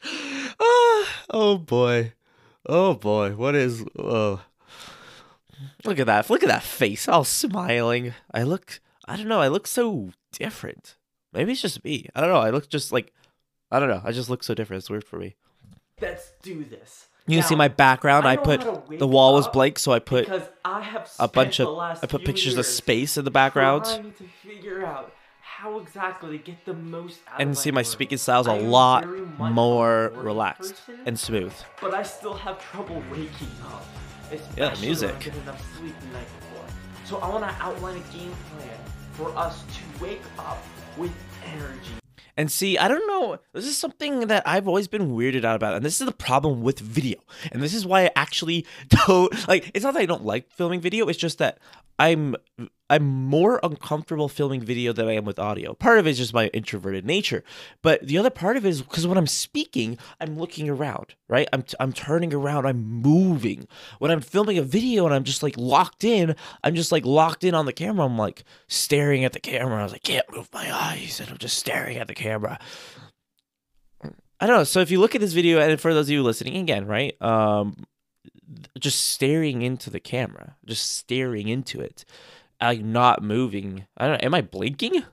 Ah, 0.60 1.08
oh 1.30 1.58
boy. 1.58 2.12
Oh 2.66 2.94
boy. 2.94 3.36
What 3.36 3.54
is 3.54 3.84
oh 3.96 4.42
Look 5.84 5.98
at 5.98 6.06
that. 6.06 6.30
Look 6.30 6.42
at 6.42 6.48
that 6.48 6.62
face. 6.62 7.08
All 7.08 7.24
smiling. 7.24 8.14
I 8.32 8.42
look 8.42 8.80
I 9.06 9.16
don't 9.16 9.28
know. 9.28 9.40
I 9.40 9.48
look 9.48 9.66
so 9.66 10.10
different. 10.32 10.96
Maybe 11.32 11.52
it's 11.52 11.62
just 11.62 11.84
me. 11.84 12.08
I 12.14 12.20
don't 12.20 12.30
know. 12.30 12.40
I 12.40 12.50
look 12.50 12.68
just 12.68 12.92
like 12.92 13.12
I 13.70 13.78
don't 13.78 13.88
know. 13.88 14.02
I 14.04 14.12
just 14.12 14.30
look 14.30 14.42
so 14.42 14.54
different. 14.54 14.82
It's 14.82 14.90
weird 14.90 15.04
for 15.04 15.18
me. 15.18 15.36
Let's 16.00 16.32
do 16.42 16.64
this. 16.64 17.08
You 17.26 17.38
can 17.38 17.46
see 17.46 17.56
my 17.56 17.68
background. 17.68 18.26
I 18.26 18.32
I, 18.32 18.36
put 18.36 18.62
how 18.62 18.72
to 18.72 18.82
wake 18.88 18.98
the 18.98 19.06
wall 19.06 19.34
was 19.34 19.46
blank, 19.48 19.78
so 19.78 19.92
I 19.92 19.98
put 19.98 20.24
because 20.24 20.48
I 20.64 20.80
have 20.80 21.10
a 21.18 21.28
bunch 21.28 21.60
of 21.60 21.78
I 21.78 22.06
put 22.06 22.24
pictures 22.24 22.56
of 22.56 22.64
space 22.64 23.18
in 23.18 23.24
the 23.26 23.30
background. 23.30 23.84
trying 23.84 24.12
to 24.14 24.24
figure 24.42 24.86
out 24.86 25.12
how 25.40 25.78
exactly 25.78 26.38
to 26.38 26.44
get 26.44 26.64
the 26.64 26.72
most 26.72 27.20
out 27.28 27.40
And 27.40 27.58
see 27.58 27.70
my 27.70 27.80
work. 27.80 27.86
speaking 27.86 28.16
style's 28.16 28.46
a 28.46 28.54
lot 28.54 29.04
very 29.04 29.20
much 29.20 29.50
a 29.50 29.52
more 29.52 30.12
relaxed 30.14 30.76
person, 30.86 31.00
and 31.04 31.18
smooth. 31.18 31.52
but 31.80 31.92
I 31.92 32.02
still 32.02 32.34
have 32.34 32.62
trouble 32.62 33.02
waking 33.10 33.50
up. 33.66 33.84
Yeah, 34.56 34.74
music. 34.80 35.14
I 35.14 35.22
get 35.22 35.34
enough 35.36 35.78
sleep 35.78 35.94
the 36.00 36.06
night 36.08 36.26
before. 36.40 36.66
So 37.04 37.18
I 37.18 37.28
want 37.28 37.44
to 37.44 37.62
outline 37.62 37.96
a 37.96 38.12
game 38.16 38.34
plan 38.56 38.78
for 39.12 39.36
us 39.36 39.62
to 39.62 40.02
wake 40.02 40.22
up 40.38 40.62
with 40.96 41.12
energy. 41.44 41.94
And 42.36 42.52
see, 42.52 42.78
I 42.78 42.86
don't 42.86 43.06
know. 43.08 43.38
This 43.52 43.66
is 43.66 43.76
something 43.76 44.28
that 44.28 44.46
I've 44.46 44.68
always 44.68 44.86
been 44.86 45.10
weirded 45.10 45.44
out 45.44 45.56
about, 45.56 45.74
and 45.74 45.84
this 45.84 46.00
is 46.00 46.06
the 46.06 46.12
problem 46.12 46.62
with 46.62 46.78
video. 46.78 47.18
And 47.50 47.60
this 47.60 47.74
is 47.74 47.84
why 47.84 48.04
I 48.04 48.10
actually 48.14 48.64
don't 49.06 49.48
like. 49.48 49.70
It's 49.74 49.84
not 49.84 49.94
that 49.94 50.00
I 50.00 50.06
don't 50.06 50.24
like 50.24 50.48
filming 50.50 50.80
video. 50.80 51.08
It's 51.08 51.18
just 51.18 51.38
that 51.38 51.58
I'm 51.98 52.36
I'm 52.90 53.04
more 53.04 53.60
uncomfortable 53.62 54.28
filming 54.28 54.60
video 54.60 54.92
than 54.92 55.08
I 55.08 55.12
am 55.12 55.24
with 55.24 55.38
audio. 55.38 55.74
Part 55.74 55.98
of 55.98 56.06
it 56.06 56.10
is 56.10 56.18
just 56.18 56.32
my 56.32 56.48
introverted 56.48 57.04
nature, 57.04 57.44
but 57.82 58.06
the 58.06 58.16
other 58.18 58.30
part 58.30 58.56
of 58.56 58.64
it 58.64 58.70
is 58.70 58.82
because 58.82 59.06
when 59.06 59.18
I'm 59.18 59.26
speaking, 59.26 59.98
I'm 60.20 60.38
looking 60.38 60.68
around, 60.68 61.14
right? 61.28 61.48
I'm 61.52 61.64
I'm 61.80 61.92
turning 61.92 62.32
around, 62.32 62.66
I'm 62.66 62.82
moving. 62.82 63.68
When 63.98 64.10
I'm 64.10 64.20
filming 64.20 64.58
a 64.58 64.62
video 64.62 65.04
and 65.04 65.14
I'm 65.14 65.24
just 65.24 65.42
like 65.42 65.56
locked 65.56 66.02
in, 66.04 66.34
I'm 66.64 66.74
just 66.74 66.92
like 66.92 67.04
locked 67.04 67.44
in 67.44 67.54
on 67.54 67.66
the 67.66 67.72
camera. 67.72 68.06
I'm 68.06 68.16
like 68.16 68.44
staring 68.68 69.24
at 69.24 69.32
the 69.32 69.40
camera. 69.40 69.80
I 69.80 69.82
was 69.82 69.92
like, 69.92 70.02
can't 70.02 70.26
move 70.34 70.48
my 70.52 70.74
eyes, 70.74 71.20
and 71.20 71.28
I'm 71.30 71.38
just 71.38 71.58
staring 71.58 71.98
at 71.98 72.08
the 72.08 72.14
camera. 72.14 72.58
I 74.40 74.46
don't 74.46 74.56
know. 74.56 74.64
So 74.64 74.80
if 74.80 74.90
you 74.90 75.00
look 75.00 75.14
at 75.14 75.20
this 75.20 75.32
video, 75.32 75.60
and 75.60 75.80
for 75.80 75.92
those 75.92 76.06
of 76.06 76.10
you 76.10 76.22
listening 76.22 76.56
again, 76.56 76.86
right, 76.86 77.20
um, 77.20 77.84
just 78.78 79.10
staring 79.10 79.62
into 79.62 79.90
the 79.90 80.00
camera, 80.00 80.56
just 80.64 80.96
staring 80.96 81.48
into 81.48 81.80
it, 81.80 82.04
like 82.60 82.80
not 82.82 83.22
moving. 83.22 83.86
I 83.96 84.06
don't 84.08 84.20
know. 84.20 84.26
Am 84.26 84.34
I 84.34 84.40
blinking? 84.42 85.04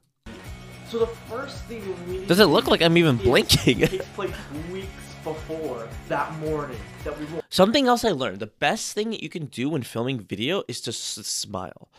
So 0.90 1.00
the 1.00 1.08
first 1.08 1.64
thing 1.66 1.82
we 2.08 2.26
Does 2.26 2.40
it 2.40 2.46
look 2.46 2.68
like 2.68 2.82
I'm 2.82 2.98
even 2.98 3.18
blinking? 3.18 3.80
takes 3.80 4.06
place 4.10 4.34
weeks 4.72 4.88
before 5.24 5.88
that 6.10 6.32
morning 6.40 6.78
that 7.04 7.20
we 7.20 7.26
Something 7.50 7.88
else 7.88 8.06
I 8.06 8.12
learned: 8.12 8.40
the 8.40 8.48
best 8.48 8.94
thing 8.94 9.10
that 9.10 9.24
you 9.24 9.30
can 9.30 9.46
do 9.46 9.70
when 9.70 9.82
filming 9.84 10.20
video 10.20 10.64
is 10.68 10.82
to 10.82 10.90
s- 10.92 10.98
smile. 11.26 11.90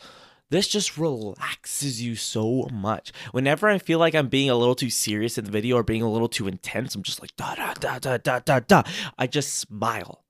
This 0.48 0.68
just 0.68 0.96
relaxes 0.96 2.00
you 2.00 2.14
so 2.14 2.68
much. 2.72 3.12
Whenever 3.32 3.68
I 3.68 3.78
feel 3.78 3.98
like 3.98 4.14
I'm 4.14 4.28
being 4.28 4.48
a 4.48 4.54
little 4.54 4.76
too 4.76 4.90
serious 4.90 5.36
in 5.38 5.44
the 5.44 5.50
video 5.50 5.74
or 5.76 5.82
being 5.82 6.02
a 6.02 6.08
little 6.10 6.28
too 6.28 6.46
intense, 6.46 6.94
I'm 6.94 7.02
just 7.02 7.20
like 7.20 7.34
da 7.36 7.56
da 7.56 7.74
da 7.74 7.98
da 7.98 8.16
da 8.18 8.38
da 8.38 8.60
da. 8.60 8.82
I 9.18 9.26
just 9.26 9.54
smile. 9.54 10.22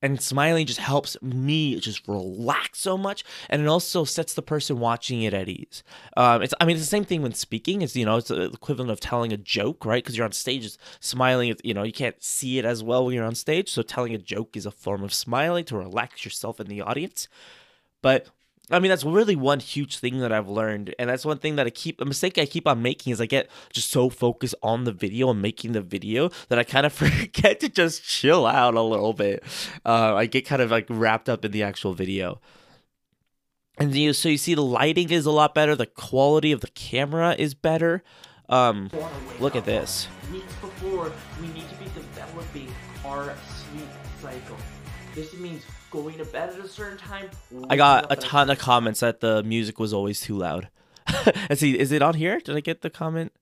And 0.00 0.20
smiling 0.20 0.66
just 0.66 0.78
helps 0.78 1.20
me 1.20 1.80
just 1.80 2.06
relax 2.06 2.78
so 2.78 2.96
much, 2.96 3.24
and 3.50 3.60
it 3.60 3.66
also 3.66 4.04
sets 4.04 4.32
the 4.34 4.42
person 4.42 4.78
watching 4.78 5.22
it 5.22 5.34
at 5.34 5.48
ease. 5.48 5.82
Um, 6.16 6.40
it's, 6.42 6.54
I 6.60 6.66
mean, 6.66 6.76
it's 6.76 6.84
the 6.84 6.88
same 6.88 7.04
thing 7.04 7.20
when 7.20 7.32
speaking. 7.34 7.82
It's 7.82 7.96
you 7.96 8.04
know, 8.04 8.16
it's 8.16 8.28
the 8.28 8.44
equivalent 8.44 8.92
of 8.92 9.00
telling 9.00 9.32
a 9.32 9.36
joke, 9.36 9.84
right? 9.84 10.02
Because 10.02 10.16
you're 10.16 10.24
on 10.24 10.30
stage, 10.30 10.64
it's 10.64 10.78
smiling. 11.00 11.56
You 11.64 11.74
know, 11.74 11.82
you 11.82 11.92
can't 11.92 12.22
see 12.22 12.60
it 12.60 12.64
as 12.64 12.82
well 12.84 13.04
when 13.06 13.14
you're 13.14 13.24
on 13.24 13.34
stage, 13.34 13.72
so 13.72 13.82
telling 13.82 14.14
a 14.14 14.18
joke 14.18 14.56
is 14.56 14.66
a 14.66 14.70
form 14.70 15.02
of 15.02 15.12
smiling 15.12 15.64
to 15.64 15.76
relax 15.76 16.24
yourself 16.24 16.60
in 16.60 16.68
the 16.68 16.80
audience. 16.80 17.26
But 18.00 18.28
I 18.70 18.78
mean, 18.80 18.90
that's 18.90 19.04
really 19.04 19.34
one 19.34 19.60
huge 19.60 19.98
thing 19.98 20.18
that 20.20 20.30
I've 20.30 20.48
learned, 20.48 20.94
and 20.98 21.08
that's 21.08 21.24
one 21.24 21.38
thing 21.38 21.56
that 21.56 21.66
I 21.66 21.70
keep 21.70 22.00
a 22.00 22.04
mistake 22.04 22.36
I 22.36 22.44
keep 22.44 22.68
on 22.68 22.82
making 22.82 23.12
is 23.12 23.20
I 23.20 23.26
get 23.26 23.48
just 23.72 23.90
so 23.90 24.10
focused 24.10 24.54
on 24.62 24.84
the 24.84 24.92
video 24.92 25.30
and 25.30 25.40
making 25.40 25.72
the 25.72 25.80
video 25.80 26.30
that 26.48 26.58
I 26.58 26.64
kind 26.64 26.84
of 26.84 26.92
forget 27.04 27.60
to 27.60 27.68
just 27.68 28.04
chill 28.04 28.46
out 28.46 28.74
a 28.74 28.82
little 28.82 29.14
bit. 29.14 29.42
Uh, 29.86 30.14
I 30.14 30.26
get 30.26 30.44
kind 30.44 30.60
of 30.60 30.70
like 30.70 30.86
wrapped 30.88 31.28
up 31.28 31.44
in 31.44 31.52
the 31.52 31.62
actual 31.62 31.94
video. 31.94 32.40
And 33.78 33.94
you, 33.94 34.12
so 34.12 34.28
you 34.28 34.38
see, 34.38 34.54
the 34.54 34.62
lighting 34.62 35.10
is 35.10 35.24
a 35.24 35.30
lot 35.30 35.54
better. 35.54 35.76
The 35.76 35.86
quality 35.86 36.52
of 36.52 36.60
the 36.60 36.68
camera 36.68 37.36
is 37.38 37.54
better. 37.54 38.02
Um, 38.48 38.90
look 39.40 39.54
at 39.56 39.64
this. 39.64 40.08
Weeks 40.32 40.54
before, 40.60 41.12
we 41.40 41.48
need 41.48 41.68
to 41.68 41.74
be 41.76 41.84
developing 41.94 42.74
our 43.04 43.34
sleep 43.46 43.88
cycle. 44.20 44.56
This 45.14 45.32
means 45.34 45.62
going 45.90 46.18
to 46.18 46.24
bed 46.24 46.50
at 46.50 46.64
a 46.64 46.68
certain 46.68 46.98
time. 46.98 47.30
I 47.68 47.76
got 47.76 48.10
a 48.10 48.16
ton 48.16 48.50
of 48.50 48.58
comments 48.58 49.00
that 49.00 49.20
the 49.20 49.42
music 49.42 49.78
was 49.78 49.92
always 49.92 50.20
too 50.20 50.36
loud. 50.36 50.68
Let's 51.26 51.60
see, 51.60 51.78
is 51.78 51.92
it 51.92 52.02
on 52.02 52.14
here? 52.14 52.40
Did 52.40 52.56
I 52.56 52.60
get 52.60 52.82
the 52.82 52.90
comment? 52.90 53.32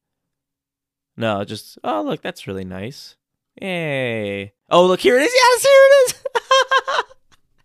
No, 1.16 1.44
just 1.44 1.78
oh 1.82 2.02
look, 2.02 2.22
that's 2.22 2.46
really 2.46 2.64
nice. 2.64 3.16
Yay! 3.60 4.52
Oh 4.70 4.86
look, 4.86 5.00
here 5.00 5.18
it 5.18 5.22
is. 5.22 5.32
Yes, 5.34 5.62
here 5.62 5.80
it 5.90 6.14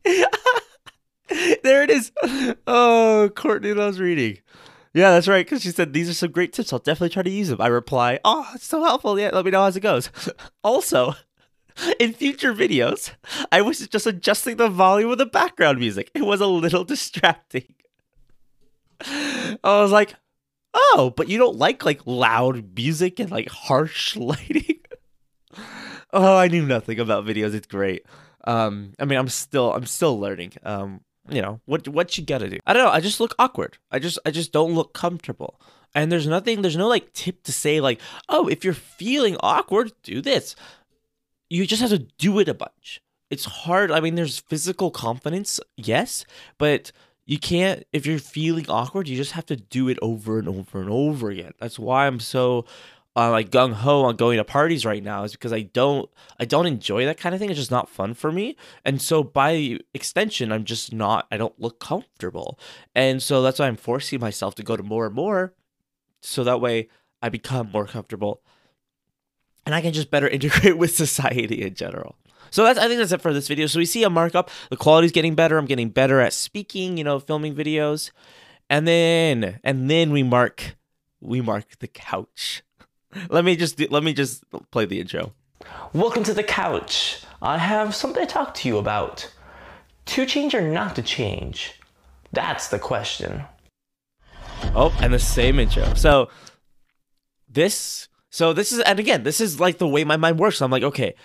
is. 0.05 1.59
there 1.63 1.83
it 1.83 1.89
is. 1.89 2.11
Oh, 2.65 3.29
Courtney 3.35 3.73
loves 3.73 3.99
reading. 3.99 4.39
Yeah, 4.93 5.11
that's 5.11 5.27
right. 5.27 5.45
Because 5.45 5.61
she 5.61 5.71
said 5.71 5.93
these 5.93 6.09
are 6.09 6.13
some 6.13 6.31
great 6.31 6.53
tips. 6.53 6.73
I'll 6.73 6.79
definitely 6.79 7.09
try 7.09 7.23
to 7.23 7.29
use 7.29 7.49
them. 7.49 7.61
I 7.61 7.67
reply, 7.67 8.19
"Oh, 8.23 8.49
it's 8.55 8.65
so 8.65 8.83
helpful. 8.83 9.19
Yeah, 9.19 9.31
let 9.33 9.45
me 9.45 9.51
know 9.51 9.61
how 9.61 9.67
it 9.67 9.79
goes." 9.79 10.09
also, 10.63 11.15
in 11.99 12.13
future 12.13 12.53
videos, 12.53 13.11
I 13.51 13.61
was 13.61 13.87
just 13.87 14.07
adjusting 14.07 14.57
the 14.57 14.69
volume 14.69 15.11
of 15.11 15.17
the 15.17 15.25
background 15.25 15.79
music. 15.79 16.11
It 16.13 16.23
was 16.23 16.41
a 16.41 16.47
little 16.47 16.83
distracting. 16.85 17.73
I 19.03 19.57
was 19.63 19.91
like, 19.91 20.15
"Oh, 20.73 21.13
but 21.15 21.27
you 21.27 21.37
don't 21.37 21.57
like 21.57 21.85
like 21.85 22.01
loud 22.05 22.75
music 22.75 23.19
and 23.19 23.31
like 23.31 23.49
harsh 23.49 24.15
lighting." 24.15 24.79
oh, 26.13 26.37
I 26.37 26.47
knew 26.47 26.65
nothing 26.65 26.99
about 26.99 27.25
videos. 27.25 27.53
It's 27.53 27.67
great. 27.67 28.05
Um, 28.43 28.93
I 28.99 29.05
mean, 29.05 29.19
I'm 29.19 29.29
still, 29.29 29.73
I'm 29.73 29.85
still 29.85 30.19
learning. 30.19 30.53
Um, 30.63 31.01
you 31.29 31.41
know 31.41 31.61
what, 31.65 31.87
what 31.87 32.17
you 32.17 32.25
gotta 32.25 32.49
do. 32.49 32.57
I 32.65 32.73
don't 32.73 32.83
know. 32.83 32.91
I 32.91 32.99
just 32.99 33.19
look 33.19 33.35
awkward. 33.39 33.77
I 33.91 33.99
just, 33.99 34.19
I 34.25 34.31
just 34.31 34.51
don't 34.51 34.73
look 34.73 34.93
comfortable. 34.93 35.61
And 35.93 36.11
there's 36.11 36.27
nothing, 36.27 36.61
there's 36.61 36.77
no 36.77 36.87
like 36.87 37.13
tip 37.13 37.43
to 37.43 37.51
say 37.51 37.81
like, 37.81 37.99
oh, 38.29 38.47
if 38.47 38.63
you're 38.63 38.73
feeling 38.73 39.37
awkward, 39.41 39.91
do 40.03 40.21
this. 40.21 40.55
You 41.51 41.67
just 41.67 41.81
have 41.81 41.91
to 41.91 41.99
do 41.99 42.39
it 42.39 42.47
a 42.47 42.53
bunch. 42.53 43.01
It's 43.29 43.45
hard. 43.45 43.91
I 43.91 43.99
mean, 43.99 44.15
there's 44.15 44.39
physical 44.39 44.89
confidence, 44.89 45.59
yes, 45.75 46.25
but 46.57 46.91
you 47.25 47.37
can't 47.37 47.83
if 47.93 48.05
you're 48.05 48.19
feeling 48.19 48.65
awkward 48.67 49.07
you 49.07 49.15
just 49.15 49.33
have 49.33 49.45
to 49.45 49.55
do 49.55 49.87
it 49.87 49.97
over 50.01 50.39
and 50.39 50.49
over 50.49 50.81
and 50.81 50.89
over 50.89 51.29
again 51.29 51.51
that's 51.59 51.77
why 51.77 52.07
i'm 52.07 52.19
so 52.19 52.65
uh, 53.15 53.29
like 53.29 53.49
gung 53.49 53.73
ho 53.73 54.03
on 54.03 54.15
going 54.15 54.37
to 54.37 54.43
parties 54.43 54.85
right 54.85 55.03
now 55.03 55.23
is 55.23 55.33
because 55.33 55.51
I 55.51 55.63
don't 55.63 56.09
I 56.39 56.45
don't 56.45 56.65
enjoy 56.65 57.05
that 57.05 57.17
kind 57.17 57.35
of 57.35 57.39
thing. 57.39 57.49
It's 57.49 57.59
just 57.59 57.71
not 57.71 57.89
fun 57.89 58.13
for 58.13 58.31
me, 58.31 58.55
and 58.85 59.01
so 59.01 59.23
by 59.23 59.79
extension, 59.93 60.51
I'm 60.51 60.63
just 60.63 60.93
not. 60.93 61.27
I 61.29 61.37
don't 61.37 61.59
look 61.59 61.79
comfortable, 61.79 62.57
and 62.95 63.21
so 63.21 63.41
that's 63.41 63.59
why 63.59 63.67
I'm 63.67 63.75
forcing 63.75 64.21
myself 64.21 64.55
to 64.55 64.63
go 64.63 64.77
to 64.77 64.83
more 64.83 65.07
and 65.07 65.15
more, 65.15 65.53
so 66.21 66.43
that 66.43 66.61
way 66.61 66.87
I 67.21 67.29
become 67.29 67.69
more 67.71 67.85
comfortable, 67.85 68.41
and 69.65 69.75
I 69.75 69.81
can 69.81 69.93
just 69.93 70.11
better 70.11 70.27
integrate 70.37 70.77
with 70.77 70.95
society 70.95 71.61
in 71.61 71.73
general. 71.73 72.15
So 72.49 72.63
that's 72.63 72.79
I 72.79 72.87
think 72.87 72.99
that's 72.99 73.11
it 73.11 73.21
for 73.21 73.33
this 73.33 73.47
video. 73.47 73.67
So 73.67 73.79
we 73.79 73.85
see 73.85 74.03
a 74.03 74.09
markup. 74.09 74.49
The 74.69 74.77
quality's 74.77 75.11
getting 75.11 75.35
better. 75.35 75.57
I'm 75.57 75.65
getting 75.65 75.89
better 75.89 76.19
at 76.19 76.33
speaking. 76.33 76.97
You 76.97 77.03
know, 77.03 77.19
filming 77.19 77.55
videos, 77.55 78.11
and 78.69 78.87
then 78.87 79.59
and 79.63 79.89
then 79.89 80.11
we 80.11 80.23
mark 80.23 80.75
we 81.21 81.39
mark 81.39 81.79
the 81.79 81.87
couch 81.87 82.63
let 83.29 83.45
me 83.45 83.55
just 83.55 83.77
do, 83.77 83.87
let 83.89 84.03
me 84.03 84.13
just 84.13 84.43
play 84.71 84.85
the 84.85 84.99
intro. 84.99 85.33
Welcome 85.93 86.23
to 86.23 86.33
the 86.33 86.43
couch. 86.43 87.21
I 87.41 87.57
have 87.57 87.95
something 87.95 88.25
to 88.25 88.31
talk 88.31 88.53
to 88.55 88.67
you 88.67 88.77
about. 88.77 89.31
To 90.07 90.25
change 90.25 90.55
or 90.55 90.61
not 90.61 90.95
to 90.95 91.01
change? 91.01 91.79
That's 92.31 92.69
the 92.69 92.79
question. 92.79 93.43
Oh, 94.75 94.95
and 95.01 95.13
the 95.13 95.19
same 95.19 95.59
intro. 95.59 95.93
So 95.93 96.29
this 97.49 98.07
so 98.31 98.53
this 98.53 98.71
is 98.71 98.79
and 98.79 98.97
again, 98.97 99.23
this 99.23 99.41
is 99.41 99.59
like 99.59 99.77
the 99.77 99.87
way 99.87 100.03
my 100.05 100.17
mind 100.17 100.39
works. 100.39 100.61
I'm 100.61 100.71
like, 100.71 100.83
okay, 100.83 101.15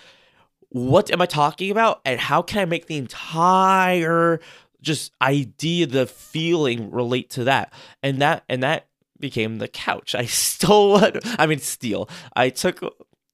what 0.69 1.09
am 1.09 1.21
I 1.21 1.25
talking 1.25 1.71
about 1.71 2.01
and 2.05 2.19
how 2.19 2.41
can 2.41 2.59
I 2.59 2.65
make 2.65 2.87
the 2.87 2.97
entire 2.97 4.41
just 4.81 5.13
idea, 5.21 5.87
the 5.87 6.05
feeling 6.05 6.91
relate 6.91 7.29
to 7.31 7.45
that? 7.45 7.73
And 8.03 8.21
that 8.21 8.43
and 8.49 8.61
that 8.61 8.87
became 9.19 9.57
the 9.57 9.69
couch. 9.69 10.15
I 10.15 10.25
stole. 10.25 11.01
I 11.39 11.47
mean, 11.47 11.59
steal. 11.59 12.09
I 12.35 12.49
took 12.49 12.81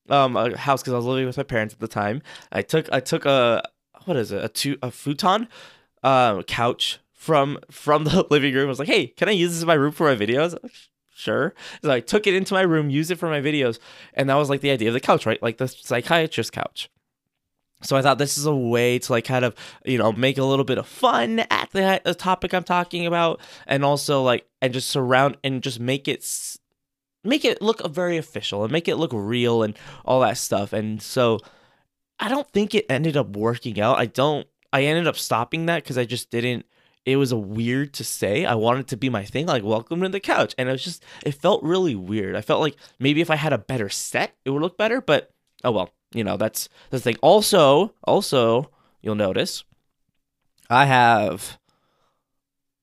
um 0.07 0.37
a 0.37 0.55
house 0.55 0.83
because 0.83 0.93
I 0.93 0.97
was 0.97 1.05
living 1.05 1.25
with 1.25 1.37
my 1.37 1.43
parents 1.43 1.73
at 1.73 1.79
the 1.79 1.87
time. 1.87 2.21
I 2.51 2.61
took 2.61 2.91
I 2.93 2.99
took 2.99 3.25
a 3.25 3.63
what 4.05 4.17
is 4.17 4.31
it 4.31 4.45
a 4.45 4.49
two 4.49 4.77
a 4.83 4.91
futon, 4.91 5.47
uh, 6.03 6.43
couch 6.43 6.99
from 7.11 7.57
from 7.71 8.03
the 8.03 8.27
living 8.29 8.53
room. 8.53 8.65
I 8.65 8.69
was 8.69 8.77
like, 8.79 8.87
hey, 8.87 9.07
can 9.07 9.29
I 9.29 9.31
use 9.31 9.53
this 9.53 9.61
in 9.61 9.67
my 9.67 9.73
room 9.73 9.93
for 9.93 10.13
my 10.13 10.15
videos? 10.15 10.55
Sure. 11.15 11.53
So 11.83 11.91
I 11.91 11.99
took 11.99 12.25
it 12.27 12.33
into 12.33 12.53
my 12.53 12.61
room, 12.61 12.89
used 12.89 13.11
it 13.11 13.17
for 13.17 13.29
my 13.29 13.39
videos, 13.39 13.79
and 14.13 14.29
that 14.29 14.35
was 14.35 14.49
like 14.49 14.61
the 14.61 14.71
idea 14.71 14.89
of 14.89 14.93
the 14.93 14.99
couch, 14.99 15.25
right? 15.25 15.41
Like 15.41 15.57
the 15.57 15.67
psychiatrist 15.67 16.51
couch. 16.51 16.89
So 17.83 17.95
I 17.95 18.01
thought 18.01 18.17
this 18.17 18.37
is 18.37 18.45
a 18.45 18.55
way 18.55 18.97
to 18.97 19.11
like 19.11 19.25
kind 19.25 19.45
of 19.45 19.55
you 19.85 19.97
know 19.97 20.11
make 20.11 20.37
a 20.37 20.43
little 20.43 20.65
bit 20.65 20.77
of 20.77 20.87
fun 20.87 21.39
at 21.51 21.69
the, 21.71 22.01
the 22.03 22.15
topic 22.15 22.53
I'm 22.53 22.63
talking 22.63 23.05
about, 23.05 23.39
and 23.67 23.85
also 23.85 24.23
like 24.23 24.47
and 24.61 24.73
just 24.73 24.89
surround 24.89 25.37
and 25.43 25.61
just 25.61 25.79
make 25.79 26.07
it 26.07 26.25
make 27.23 27.45
it 27.45 27.61
look 27.61 27.85
very 27.87 28.17
official 28.17 28.63
and 28.63 28.71
make 28.71 28.87
it 28.87 28.95
look 28.95 29.11
real 29.13 29.63
and 29.63 29.77
all 30.05 30.21
that 30.21 30.37
stuff. 30.37 30.73
And 30.73 31.01
so 31.01 31.39
I 32.19 32.29
don't 32.29 32.49
think 32.51 32.73
it 32.73 32.85
ended 32.89 33.17
up 33.17 33.35
working 33.35 33.79
out. 33.79 33.99
I 33.99 34.05
don't. 34.05 34.47
I 34.71 34.83
ended 34.85 35.07
up 35.07 35.17
stopping 35.17 35.67
that 35.67 35.83
because 35.83 35.97
I 35.97 36.05
just 36.05 36.31
didn't. 36.31 36.65
It 37.05 37.17
was 37.17 37.31
a 37.31 37.37
weird 37.37 37.93
to 37.95 38.03
say. 38.03 38.45
I 38.45 38.55
wanted 38.55 38.87
to 38.89 38.97
be 38.97 39.09
my 39.09 39.25
thing, 39.25 39.45
like 39.45 39.63
welcome 39.63 40.01
to 40.01 40.09
the 40.09 40.19
couch, 40.19 40.55
and 40.57 40.69
it 40.69 40.71
was 40.71 40.83
just. 40.83 41.03
It 41.25 41.33
felt 41.33 41.63
really 41.63 41.95
weird. 41.95 42.35
I 42.35 42.41
felt 42.41 42.61
like 42.61 42.77
maybe 42.99 43.21
if 43.21 43.29
I 43.29 43.35
had 43.35 43.53
a 43.53 43.57
better 43.57 43.89
set, 43.89 44.35
it 44.45 44.51
would 44.51 44.61
look 44.61 44.77
better. 44.77 45.01
But 45.01 45.31
oh 45.63 45.71
well 45.71 45.91
you 46.13 46.23
know, 46.23 46.37
that's 46.37 46.69
the 46.91 46.99
thing. 46.99 47.17
Also, 47.21 47.93
also, 48.03 48.69
you'll 49.01 49.15
notice 49.15 49.63
I 50.69 50.85
have 50.85 51.57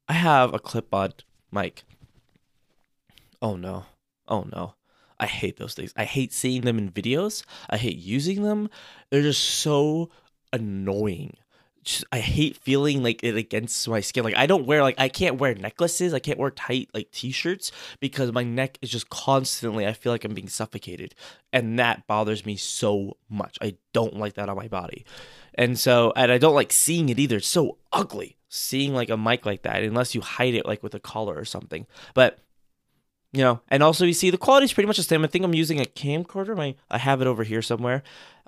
I 0.09 0.15
have 0.15 0.53
a 0.53 0.59
clip-on 0.59 1.13
mic. 1.53 1.85
Oh 3.41 3.57
no. 3.57 3.87
Oh 4.29 4.47
no. 4.53 4.75
I 5.19 5.27
hate 5.27 5.59
those 5.59 5.75
things. 5.75 5.93
I 5.97 6.05
hate 6.05 6.33
seeing 6.33 6.63
them 6.63 6.79
in 6.79 6.91
videos. 6.91 7.45
I 7.69 7.77
hate 7.77 7.99
using 7.99 8.43
them. 8.43 8.71
They're 9.11 9.23
just 9.23 9.45
so 9.45 10.11
annoying 10.53 11.37
just, 11.83 12.05
I 12.13 12.19
hate 12.19 12.57
feeling 12.57 13.03
like 13.03 13.25
it 13.25 13.37
against 13.37 13.89
my 13.89 14.01
skin. 14.01 14.25
Like 14.25 14.37
I 14.37 14.47
don't 14.47 14.67
wear 14.67 14.83
like 14.83 14.99
I 14.99 15.09
can't 15.09 15.39
wear 15.39 15.55
necklaces. 15.55 16.13
I 16.13 16.19
can't 16.19 16.39
wear 16.39 16.51
tight 16.51 16.91
like 16.93 17.11
t-shirts 17.11 17.73
because 18.01 18.33
my 18.33 18.43
neck 18.43 18.79
is 18.83 18.91
just 18.91 19.09
constantly 19.11 19.87
I 19.87 19.93
feel 19.93 20.13
like 20.13 20.25
I'm 20.25 20.35
being 20.35 20.49
suffocated. 20.49 21.15
And 21.53 21.79
that 21.79 22.07
bothers 22.07 22.45
me 22.45 22.57
so 22.57 23.17
much. 23.29 23.59
I 23.63 23.77
don't 23.93 24.17
like 24.17 24.35
that 24.35 24.49
on 24.49 24.57
my 24.57 24.69
body. 24.69 25.05
And 25.55 25.79
so 25.79 26.13
and 26.17 26.31
I 26.31 26.39
don't 26.39 26.55
like 26.55 26.73
seeing 26.73 27.09
it 27.09 27.19
either. 27.19 27.39
It's 27.39 27.47
so 27.47 27.79
ugly 27.93 28.37
seeing 28.49 28.93
like 28.93 29.09
a 29.11 29.17
mic 29.17 29.47
like 29.47 29.63
that 29.63 29.83
unless 29.83 30.15
you 30.15 30.21
hide 30.21 30.55
it 30.55 30.67
like 30.67 30.83
with 30.83 30.95
a 30.95 31.01
collar 31.01 31.37
or 31.37 31.45
something. 31.45 31.87
But 32.15 32.39
you 33.33 33.43
know, 33.43 33.61
and 33.69 33.83
also 33.83 34.05
you 34.05 34.13
see 34.13 34.31
the 34.31 34.37
quality 34.37 34.65
is 34.65 34.73
pretty 34.73 34.89
much 34.89 34.97
the 34.97 35.05
same. 35.05 35.25
I 35.25 35.29
think 35.29 35.45
I'm 35.45 35.55
using 35.55 35.81
a 35.81 35.85
camcorder. 35.85 36.57
My 36.57 36.75
I 36.91 36.99
have 36.99 37.21
it 37.21 37.27
over 37.29 37.45
here 37.45 37.63
somewhere. 37.63 38.03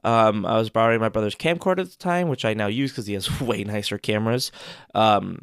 Um, 0.05 0.45
I 0.45 0.59
was 0.59 0.71
borrowing 0.71 1.01
my 1.01 1.09
brother's 1.09 1.35
camcorder 1.35 1.81
at 1.81 1.91
the 1.91 1.97
time, 1.97 2.29
which 2.29 2.45
I 2.45 2.55
now 2.55 2.67
use 2.67 2.91
because 2.91 3.07
he 3.07 3.15
has 3.15 3.41
way 3.41 3.65
nicer 3.65 3.99
cameras. 3.99 4.51
Um, 4.95 5.41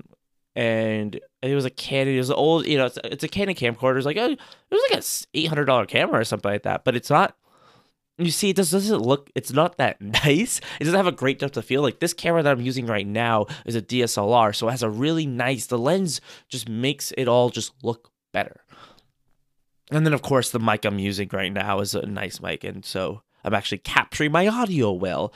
and 0.56 1.20
it 1.42 1.56
was 1.56 1.66
a 1.66 1.70
Canon. 1.70 2.16
It 2.16 2.18
was 2.18 2.30
an 2.30 2.36
old, 2.36 2.66
you 2.66 2.78
know, 2.78 2.88
it's, 2.88 2.98
it's 3.04 3.24
a 3.24 3.28
Canon 3.30 3.56
camcorder. 3.56 3.98
It's 3.98 4.06
like 4.06 4.18
a, 4.18 4.32
it 4.32 4.40
was 4.70 4.84
like 4.90 5.00
a 5.00 5.38
eight 5.38 5.48
hundred 5.48 5.66
dollar 5.66 5.86
camera 5.86 6.20
or 6.20 6.24
something 6.24 6.52
like 6.52 6.64
that. 6.64 6.84
But 6.84 6.96
it's 6.96 7.10
not. 7.10 7.36
You 8.18 8.32
see, 8.32 8.50
it 8.50 8.58
just 8.58 8.74
doesn't 8.74 9.02
look. 9.02 9.30
It's 9.36 9.54
not 9.54 9.78
that 9.78 10.02
nice. 10.26 10.60
It 10.80 10.84
doesn't 10.84 10.98
have 10.98 11.08
a 11.08 11.14
great 11.14 11.40
depth 11.40 11.56
of 11.56 11.64
field. 11.64 11.86
Like 11.86 12.00
this 12.00 12.14
camera 12.14 12.44
that 12.44 12.52
I'm 12.52 12.62
using 12.62 12.86
right 12.86 13.08
now 13.08 13.46
is 13.66 13.76
a 13.76 13.82
DSLR, 13.82 14.54
so 14.54 14.68
it 14.68 14.72
has 14.72 14.84
a 14.84 14.90
really 14.90 15.26
nice. 15.26 15.68
The 15.68 15.78
lens 15.78 16.20
just 16.50 16.68
makes 16.68 17.14
it 17.18 17.30
all 17.30 17.50
just 17.50 17.72
look 17.82 18.12
better. 18.34 18.62
And 19.92 20.06
then, 20.06 20.14
of 20.14 20.22
course, 20.22 20.52
the 20.52 20.60
mic 20.60 20.86
I'm 20.86 21.00
using 21.00 21.30
right 21.32 21.52
now 21.52 21.80
is 21.80 21.96
a 21.96 22.06
nice 22.06 22.42
mic, 22.42 22.66
and 22.66 22.84
so 22.84 23.24
I'm 23.44 23.54
actually 23.54 23.80
capturing 23.80 24.32
my 24.32 24.48
audio 24.48 24.92
well. 24.92 25.34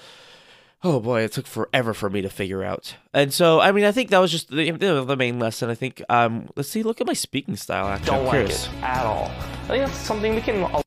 Oh 0.84 1.00
boy, 1.00 1.22
it 1.22 1.32
took 1.32 1.48
forever 1.48 1.94
for 1.94 2.10
me 2.10 2.22
to 2.22 2.30
figure 2.30 2.62
out. 2.62 2.96
And 3.14 3.34
so, 3.34 3.62
I 3.62 3.72
mean, 3.72 3.86
I 3.86 3.94
think 3.94 4.10
that 4.10 4.20
was 4.20 4.32
just 4.32 4.50
the, 4.50 4.72
the 4.72 5.16
main 5.16 5.40
lesson. 5.40 5.70
I 5.70 5.76
think, 5.76 6.04
um, 6.10 6.50
let's 6.58 6.68
see, 6.68 6.84
look 6.84 7.00
at 7.00 7.08
my 7.08 7.14
speaking 7.14 7.56
style. 7.56 7.88
Actually, 7.88 8.06
don't 8.06 8.26
like 8.26 8.50
it 8.50 8.70
at 8.82 9.06
all. 9.06 9.32
I 9.64 9.68
think 9.68 9.86
that's 9.86 9.98
something 9.98 10.36
we 10.36 10.42
can. 10.42 10.84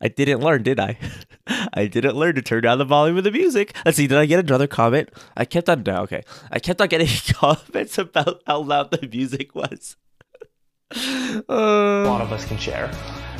I 0.00 0.08
didn't 0.08 0.40
learn, 0.40 0.62
did 0.62 0.78
I? 0.78 0.98
I 1.74 1.86
didn't 1.86 2.14
learn 2.14 2.36
to 2.36 2.42
turn 2.42 2.62
down 2.62 2.78
the 2.78 2.84
volume 2.84 3.16
of 3.16 3.24
the 3.24 3.32
music. 3.32 3.74
Let's 3.84 3.96
see, 3.96 4.06
did 4.06 4.18
I 4.18 4.26
get 4.26 4.44
another 4.44 4.66
comment? 4.66 5.10
I 5.36 5.44
kept 5.44 5.68
on, 5.68 5.82
no, 5.82 6.02
okay. 6.02 6.22
I 6.52 6.60
kept 6.60 6.80
on 6.80 6.88
getting 6.88 7.08
comments 7.34 7.98
about 7.98 8.42
how 8.46 8.60
loud 8.60 8.92
the 8.92 9.08
music 9.08 9.54
was. 9.54 9.96
Uh, 10.92 11.42
a 11.48 12.04
lot 12.06 12.20
of 12.20 12.32
us 12.32 12.44
can 12.44 12.58
share. 12.58 12.90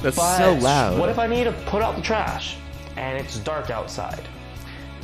That's 0.03 0.17
but 0.17 0.39
so 0.39 0.55
loud. 0.55 0.99
What 0.99 1.09
if 1.09 1.19
I 1.19 1.27
need 1.27 1.45
to 1.45 1.53
put 1.67 1.83
out 1.83 1.97
the 1.97 2.03
trash 2.03 2.57
and 2.97 3.19
it's 3.19 3.39
dark 3.39 3.71
outside? 3.71 4.29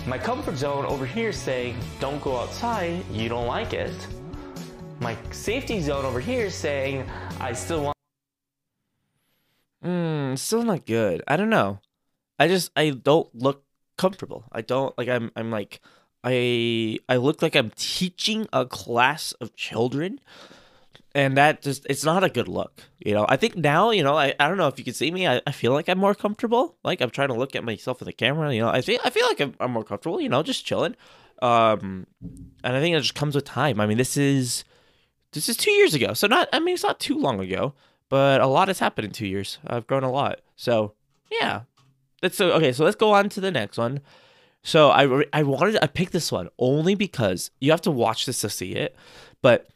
My 0.06 0.18
comfort 0.18 0.56
zone 0.56 0.86
over 0.86 1.04
here 1.04 1.28
is 1.28 1.38
saying, 1.38 1.76
don't 2.00 2.22
go 2.22 2.38
outside, 2.38 3.04
you 3.10 3.28
don't 3.28 3.46
like 3.46 3.72
it. 3.72 3.94
My 5.00 5.16
safety 5.30 5.80
zone 5.80 6.04
over 6.04 6.20
here 6.20 6.46
is 6.46 6.54
saying, 6.54 7.08
I 7.38 7.52
still 7.52 7.84
want. 7.84 7.96
Hmm, 9.82 10.34
still 10.36 10.62
not 10.62 10.86
good. 10.86 11.22
I 11.28 11.36
don't 11.36 11.50
know. 11.50 11.80
I 12.38 12.48
just, 12.48 12.70
I 12.76 12.90
don't 12.90 13.34
look 13.34 13.64
comfortable. 13.96 14.44
I 14.52 14.62
don't, 14.62 14.96
like, 14.98 15.08
I'm, 15.08 15.30
I'm 15.36 15.50
like, 15.50 15.80
I, 16.22 16.98
I 17.08 17.16
look 17.16 17.40
like 17.40 17.54
I'm 17.56 17.70
teaching 17.76 18.46
a 18.52 18.66
class 18.66 19.32
of 19.32 19.54
children 19.54 20.20
and 21.14 21.36
that 21.36 21.62
just 21.62 21.86
it's 21.88 22.04
not 22.04 22.22
a 22.22 22.28
good 22.28 22.48
look 22.48 22.82
you 22.98 23.14
know? 23.14 23.26
I 23.28 23.36
think 23.36 23.56
now 23.56 23.90
you 23.90 24.02
know 24.02 24.16
i, 24.16 24.34
I 24.38 24.48
don't 24.48 24.56
know 24.56 24.68
if 24.68 24.78
you 24.78 24.84
can 24.84 24.94
see 24.94 25.10
me 25.10 25.26
I, 25.26 25.40
I 25.46 25.52
feel 25.52 25.72
like 25.72 25.88
i'm 25.88 25.98
more 25.98 26.14
comfortable. 26.14 26.76
Like 26.84 27.00
i'm 27.00 27.10
trying 27.10 27.28
to 27.28 27.34
look 27.34 27.56
at 27.56 27.64
myself 27.64 28.00
in 28.00 28.06
the 28.06 28.12
camera 28.12 28.54
you 28.54 28.60
know? 28.60 28.68
I 28.68 28.80
feel 28.80 29.00
i 29.04 29.10
feel 29.10 29.26
like 29.26 29.40
i'm, 29.40 29.54
I'm 29.60 29.72
more 29.72 29.84
comfortable 29.84 30.20
you 30.20 30.28
know 30.28 30.42
just 30.42 30.64
chilling. 30.64 30.96
Um 31.42 32.06
and 32.62 32.76
i 32.76 32.80
think 32.80 32.96
it 32.96 33.00
just 33.00 33.14
comes 33.14 33.34
with 33.34 33.44
time. 33.44 33.80
I 33.80 33.86
mean 33.86 33.98
this 33.98 34.16
is 34.16 34.64
this 35.32 35.48
is 35.48 35.56
two 35.56 35.72
years 35.72 35.94
ago. 35.94 36.14
So 36.14 36.26
not 36.26 36.48
i 36.52 36.58
mean 36.58 36.74
it's 36.74 36.84
not 36.84 37.00
too 37.00 37.18
long 37.18 37.40
ago 37.40 37.74
but 38.08 38.40
a 38.40 38.46
lot 38.46 38.68
has 38.68 38.80
happened 38.80 39.06
in 39.06 39.12
two 39.12 39.26
years. 39.26 39.58
I've 39.66 39.86
grown 39.86 40.02
a 40.02 40.10
lot. 40.10 40.40
So 40.56 40.94
yeah. 41.30 41.62
That's 42.22 42.36
so 42.36 42.52
okay 42.52 42.72
so 42.72 42.84
let's 42.84 42.96
go 42.96 43.12
on 43.12 43.28
to 43.30 43.40
the 43.40 43.50
next 43.50 43.78
one. 43.78 44.00
So 44.62 44.90
i 44.90 45.24
i 45.32 45.42
wanted 45.42 45.82
i 45.82 45.86
picked 45.86 46.12
this 46.12 46.30
one 46.30 46.50
only 46.58 46.94
because 46.94 47.50
you 47.60 47.70
have 47.70 47.82
to 47.82 47.90
watch 47.90 48.26
this 48.26 48.42
to 48.42 48.50
see 48.50 48.74
it 48.74 48.94
but 49.42 49.68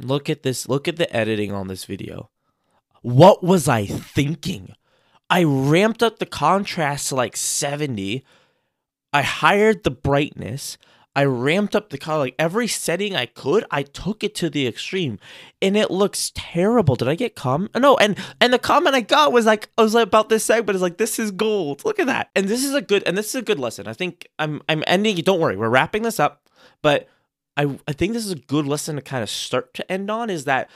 Look 0.00 0.30
at 0.30 0.42
this. 0.42 0.68
Look 0.68 0.88
at 0.88 0.96
the 0.96 1.14
editing 1.14 1.52
on 1.52 1.68
this 1.68 1.84
video. 1.84 2.30
What 3.02 3.42
was 3.42 3.68
I 3.68 3.86
thinking? 3.86 4.74
I 5.30 5.44
ramped 5.44 6.02
up 6.02 6.18
the 6.18 6.26
contrast 6.26 7.08
to 7.08 7.16
like 7.16 7.36
70. 7.36 8.24
I 9.12 9.22
hired 9.22 9.84
the 9.84 9.90
brightness. 9.90 10.78
I 11.18 11.24
ramped 11.24 11.74
up 11.74 11.90
the 11.90 11.98
color, 11.98 12.18
like 12.18 12.36
every 12.38 12.68
setting 12.68 13.16
I 13.16 13.26
could, 13.26 13.64
I 13.72 13.82
took 13.82 14.22
it 14.22 14.36
to 14.36 14.48
the 14.48 14.68
extreme, 14.68 15.18
and 15.60 15.76
it 15.76 15.90
looks 15.90 16.30
terrible. 16.32 16.94
Did 16.94 17.08
I 17.08 17.16
get 17.16 17.34
comment? 17.34 17.72
Uh, 17.74 17.80
no, 17.80 17.96
and 17.96 18.16
and 18.40 18.52
the 18.52 18.58
comment 18.60 18.94
I 18.94 19.00
got 19.00 19.32
was 19.32 19.44
like, 19.44 19.68
I 19.76 19.82
was 19.82 19.94
like 19.94 20.06
about 20.06 20.28
this 20.28 20.44
segment 20.44 20.76
It's 20.76 20.82
like, 20.82 20.98
this 20.98 21.18
is 21.18 21.32
gold. 21.32 21.84
Look 21.84 21.98
at 21.98 22.06
that, 22.06 22.30
and 22.36 22.46
this 22.46 22.62
is 22.64 22.72
a 22.72 22.80
good, 22.80 23.02
and 23.04 23.18
this 23.18 23.30
is 23.30 23.34
a 23.34 23.42
good 23.42 23.58
lesson. 23.58 23.88
I 23.88 23.94
think 23.94 24.28
I'm 24.38 24.62
I'm 24.68 24.84
ending. 24.86 25.16
Don't 25.16 25.40
worry, 25.40 25.56
we're 25.56 25.68
wrapping 25.68 26.02
this 26.02 26.20
up, 26.20 26.48
but 26.82 27.08
I 27.58 27.78
I 27.86 27.92
think 27.92 28.12
this 28.12 28.24
is 28.24 28.32
a 28.32 28.36
good 28.36 28.66
lesson 28.66 28.96
to 28.96 29.02
kind 29.02 29.22
of 29.22 29.28
start 29.28 29.74
to 29.74 29.92
end 29.92 30.10
on. 30.10 30.30
Is 30.30 30.44
that 30.44 30.70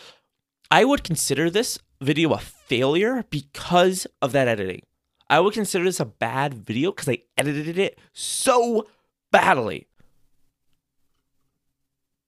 I 0.70 0.84
would 0.84 1.04
consider 1.04 1.48
this 1.48 1.78
video 2.00 2.32
a 2.32 2.38
failure 2.38 3.24
because 3.30 4.06
of 4.20 4.32
that 4.32 4.48
editing. 4.48 4.82
I 5.30 5.40
would 5.40 5.54
consider 5.54 5.84
this 5.84 6.00
a 6.00 6.04
bad 6.04 6.52
video 6.52 6.90
because 6.90 7.08
I 7.08 7.22
edited 7.38 7.78
it 7.78 7.98
so 8.12 8.86
badly. 9.30 9.86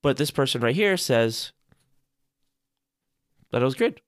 But 0.01 0.17
this 0.17 0.31
person 0.31 0.61
right 0.61 0.75
here 0.75 0.97
says 0.97 1.53
that 3.51 3.61
it 3.61 3.65
was 3.65 3.75
good. 3.75 4.01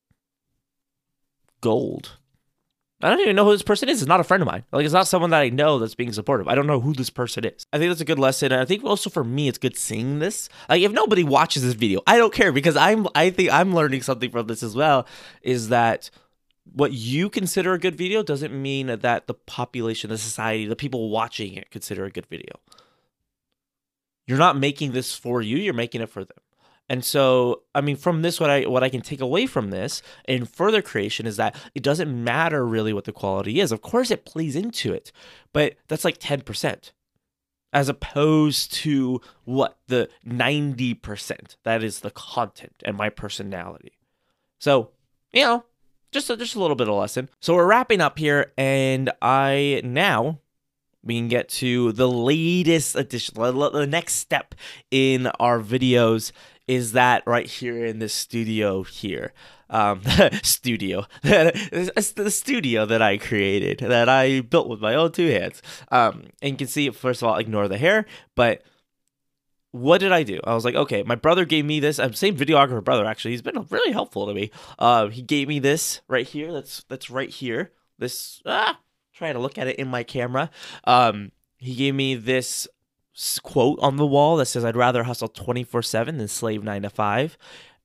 Gold. 1.60 2.18
I 3.02 3.10
don't 3.10 3.20
even 3.20 3.36
know 3.36 3.44
who 3.44 3.52
this 3.52 3.62
person 3.62 3.90
is. 3.90 4.00
It's 4.00 4.08
not 4.08 4.20
a 4.20 4.24
friend 4.24 4.42
of 4.42 4.46
mine. 4.46 4.64
Like, 4.72 4.84
it's 4.84 4.94
not 4.94 5.06
someone 5.06 5.30
that 5.30 5.40
I 5.40 5.50
know 5.50 5.78
that's 5.78 5.94
being 5.94 6.12
supportive. 6.12 6.48
I 6.48 6.54
don't 6.54 6.66
know 6.66 6.80
who 6.80 6.94
this 6.94 7.10
person 7.10 7.44
is. 7.44 7.66
I 7.70 7.78
think 7.78 7.90
that's 7.90 8.00
a 8.00 8.06
good 8.06 8.18
lesson. 8.18 8.52
And 8.52 8.60
I 8.60 8.64
think 8.64 8.84
also 8.84 9.10
for 9.10 9.22
me, 9.22 9.48
it's 9.48 9.58
good 9.58 9.76
seeing 9.76 10.18
this. 10.18 10.48
Like, 10.68 10.80
if 10.80 10.92
nobody 10.92 11.22
watches 11.22 11.62
this 11.62 11.74
video, 11.74 12.00
I 12.06 12.16
don't 12.16 12.32
care 12.32 12.52
because 12.52 12.74
I'm, 12.74 13.06
I 13.14 13.28
think 13.28 13.52
I'm 13.52 13.74
learning 13.74 14.00
something 14.00 14.30
from 14.30 14.46
this 14.46 14.62
as 14.62 14.74
well. 14.74 15.06
Is 15.42 15.68
that 15.68 16.08
what 16.72 16.92
you 16.92 17.28
consider 17.28 17.74
a 17.74 17.78
good 17.78 17.96
video 17.96 18.22
doesn't 18.22 18.52
mean 18.52 18.86
that 18.86 19.26
the 19.26 19.34
population, 19.34 20.08
the 20.08 20.16
society, 20.16 20.66
the 20.66 20.74
people 20.74 21.10
watching 21.10 21.52
it 21.52 21.70
consider 21.70 22.06
a 22.06 22.10
good 22.10 22.26
video. 22.26 22.60
You're 24.26 24.38
not 24.38 24.58
making 24.58 24.92
this 24.92 25.14
for 25.14 25.42
you, 25.42 25.58
you're 25.58 25.74
making 25.74 26.00
it 26.00 26.08
for 26.08 26.24
them. 26.24 26.38
And 26.88 27.04
so, 27.04 27.62
I 27.74 27.80
mean, 27.80 27.96
from 27.96 28.22
this, 28.22 28.38
what 28.38 28.48
I 28.48 28.62
what 28.62 28.84
I 28.84 28.88
can 28.88 29.00
take 29.00 29.20
away 29.20 29.46
from 29.46 29.70
this 29.70 30.02
in 30.28 30.44
further 30.44 30.82
creation 30.82 31.26
is 31.26 31.36
that 31.36 31.56
it 31.74 31.82
doesn't 31.82 32.24
matter 32.24 32.64
really 32.64 32.92
what 32.92 33.04
the 33.04 33.12
quality 33.12 33.58
is. 33.60 33.72
Of 33.72 33.82
course, 33.82 34.10
it 34.10 34.24
plays 34.24 34.54
into 34.54 34.92
it, 34.92 35.10
but 35.52 35.74
that's 35.88 36.04
like 36.04 36.18
ten 36.18 36.42
percent, 36.42 36.92
as 37.72 37.88
opposed 37.88 38.72
to 38.74 39.20
what 39.44 39.78
the 39.88 40.08
ninety 40.24 40.94
percent 40.94 41.56
that 41.64 41.82
is 41.82 42.00
the 42.00 42.12
content 42.12 42.74
and 42.84 42.96
my 42.96 43.08
personality. 43.08 43.98
So, 44.60 44.90
you 45.32 45.42
know, 45.42 45.64
just 46.12 46.30
a, 46.30 46.36
just 46.36 46.54
a 46.54 46.60
little 46.60 46.76
bit 46.76 46.88
of 46.88 46.94
lesson. 46.94 47.28
So 47.40 47.54
we're 47.54 47.66
wrapping 47.66 48.00
up 48.00 48.16
here, 48.16 48.52
and 48.56 49.10
I 49.20 49.80
now 49.82 50.38
we 51.02 51.18
can 51.18 51.28
get 51.28 51.48
to 51.48 51.92
the 51.92 52.08
latest 52.08 52.96
edition, 52.96 53.34
The 53.36 53.86
next 53.88 54.14
step 54.14 54.54
in 54.90 55.28
our 55.38 55.60
videos 55.60 56.32
is 56.68 56.92
that 56.92 57.22
right 57.26 57.46
here 57.46 57.84
in 57.84 57.98
this 57.98 58.14
studio 58.14 58.82
here. 58.82 59.32
Um, 59.68 60.02
studio, 60.42 61.06
the 61.22 62.30
studio 62.30 62.86
that 62.86 63.02
I 63.02 63.18
created, 63.18 63.78
that 63.80 64.08
I 64.08 64.40
built 64.40 64.68
with 64.68 64.80
my 64.80 64.94
own 64.94 65.12
two 65.12 65.28
hands. 65.28 65.60
Um, 65.90 66.26
and 66.40 66.52
you 66.52 66.56
can 66.56 66.66
see, 66.68 66.88
first 66.90 67.22
of 67.22 67.28
all, 67.28 67.36
ignore 67.36 67.66
the 67.66 67.78
hair, 67.78 68.06
but 68.36 68.62
what 69.72 69.98
did 69.98 70.12
I 70.12 70.22
do? 70.22 70.40
I 70.44 70.54
was 70.54 70.64
like, 70.64 70.74
okay, 70.74 71.02
my 71.02 71.16
brother 71.16 71.44
gave 71.44 71.64
me 71.64 71.80
this. 71.80 71.98
I'm 71.98 72.14
same 72.14 72.36
videographer 72.36 72.82
brother 72.82 73.04
actually. 73.04 73.32
He's 73.32 73.42
been 73.42 73.66
really 73.70 73.92
helpful 73.92 74.26
to 74.26 74.34
me. 74.34 74.50
Uh, 74.78 75.08
he 75.08 75.22
gave 75.22 75.48
me 75.48 75.58
this 75.58 76.00
right 76.08 76.26
here. 76.26 76.52
That's 76.52 76.84
that's 76.88 77.10
right 77.10 77.28
here. 77.28 77.72
This 77.98 78.40
ah, 78.46 78.78
trying 79.12 79.34
to 79.34 79.40
look 79.40 79.58
at 79.58 79.66
it 79.66 79.76
in 79.76 79.88
my 79.88 80.02
camera. 80.02 80.50
Um, 80.84 81.32
he 81.58 81.74
gave 81.74 81.94
me 81.94 82.14
this 82.14 82.68
quote 83.42 83.78
on 83.80 83.96
the 83.96 84.06
wall 84.06 84.36
that 84.36 84.46
says, 84.46 84.64
"I'd 84.64 84.76
rather 84.76 85.04
hustle 85.04 85.28
twenty 85.28 85.64
four 85.64 85.82
seven 85.82 86.18
than 86.18 86.28
slave 86.28 86.62
nine 86.62 86.82
to 86.82 86.90
5. 86.90 87.38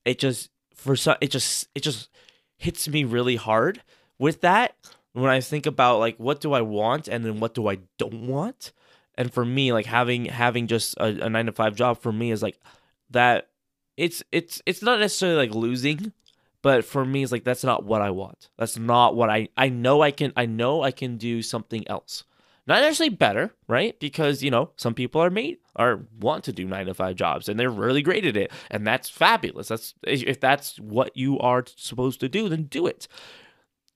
It 0.05 0.19
just 0.19 0.49
for 0.75 0.95
some, 0.95 1.17
it 1.21 1.31
just 1.31 1.67
it 1.75 1.81
just 1.81 2.09
hits 2.57 2.87
me 2.87 3.03
really 3.03 3.35
hard 3.35 3.81
with 4.19 4.41
that 4.41 4.75
when 5.13 5.29
I 5.29 5.41
think 5.41 5.65
about 5.65 5.99
like 5.99 6.17
what 6.17 6.41
do 6.41 6.53
I 6.53 6.61
want 6.61 7.07
and 7.07 7.25
then 7.25 7.39
what 7.39 7.53
do 7.53 7.67
I 7.67 7.79
don't 7.97 8.27
want. 8.27 8.71
And 9.15 9.33
for 9.33 9.45
me, 9.45 9.73
like 9.73 9.85
having 9.85 10.25
having 10.25 10.67
just 10.67 10.95
a, 10.97 11.25
a 11.25 11.29
nine 11.29 11.45
to 11.47 11.51
five 11.51 11.75
job 11.75 12.01
for 12.01 12.11
me 12.11 12.31
is 12.31 12.41
like 12.41 12.59
that. 13.09 13.47
It's 13.97 14.23
it's 14.31 14.61
it's 14.65 14.81
not 14.81 14.99
necessarily 14.99 15.47
like 15.47 15.55
losing 15.55 16.13
but 16.61 16.85
for 16.85 17.05
me 17.05 17.23
it's 17.23 17.31
like 17.31 17.43
that's 17.43 17.63
not 17.63 17.83
what 17.83 18.01
i 18.01 18.09
want 18.09 18.49
that's 18.57 18.77
not 18.77 19.15
what 19.15 19.29
i 19.29 19.47
i 19.57 19.69
know 19.69 20.01
i 20.01 20.11
can 20.11 20.31
i 20.35 20.45
know 20.45 20.81
i 20.81 20.91
can 20.91 21.17
do 21.17 21.41
something 21.41 21.87
else 21.87 22.23
not 22.67 22.81
necessarily 22.81 23.13
better 23.15 23.53
right 23.67 23.99
because 23.99 24.43
you 24.43 24.51
know 24.51 24.71
some 24.75 24.93
people 24.93 25.21
are 25.21 25.29
made 25.29 25.57
or 25.75 26.05
want 26.19 26.43
to 26.43 26.51
do 26.51 26.65
nine 26.65 26.85
to 26.85 26.93
five 26.93 27.15
jobs 27.15 27.49
and 27.49 27.59
they're 27.59 27.69
really 27.69 28.01
great 28.01 28.25
at 28.25 28.37
it 28.37 28.51
and 28.69 28.85
that's 28.85 29.09
fabulous 29.09 29.67
that's 29.67 29.93
if 30.03 30.39
that's 30.39 30.79
what 30.79 31.15
you 31.15 31.39
are 31.39 31.63
supposed 31.75 32.19
to 32.19 32.29
do 32.29 32.49
then 32.49 32.63
do 32.63 32.85
it 32.87 33.07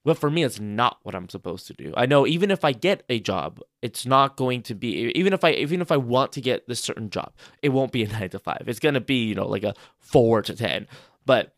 but 0.03 0.17
for 0.17 0.29
me 0.29 0.43
it's 0.43 0.59
not 0.59 0.99
what 1.03 1.15
i'm 1.15 1.29
supposed 1.29 1.67
to 1.67 1.73
do 1.73 1.93
i 1.95 2.05
know 2.05 2.25
even 2.25 2.49
if 2.51 2.65
i 2.65 2.71
get 2.71 3.03
a 3.09 3.19
job 3.19 3.59
it's 3.81 4.05
not 4.05 4.35
going 4.35 4.61
to 4.61 4.73
be 4.73 5.11
even 5.15 5.33
if 5.33 5.43
i 5.43 5.51
even 5.51 5.81
if 5.81 5.91
i 5.91 5.97
want 5.97 6.31
to 6.31 6.41
get 6.41 6.67
this 6.67 6.79
certain 6.79 7.09
job 7.09 7.33
it 7.61 7.69
won't 7.69 7.91
be 7.91 8.03
a 8.03 8.07
nine 8.19 8.29
to 8.29 8.39
five 8.39 8.63
it's 8.67 8.79
to 8.79 8.99
be 8.99 9.25
you 9.25 9.35
know 9.35 9.47
like 9.47 9.63
a 9.63 9.73
four 9.99 10.41
to 10.41 10.55
ten 10.55 10.87
but 11.25 11.55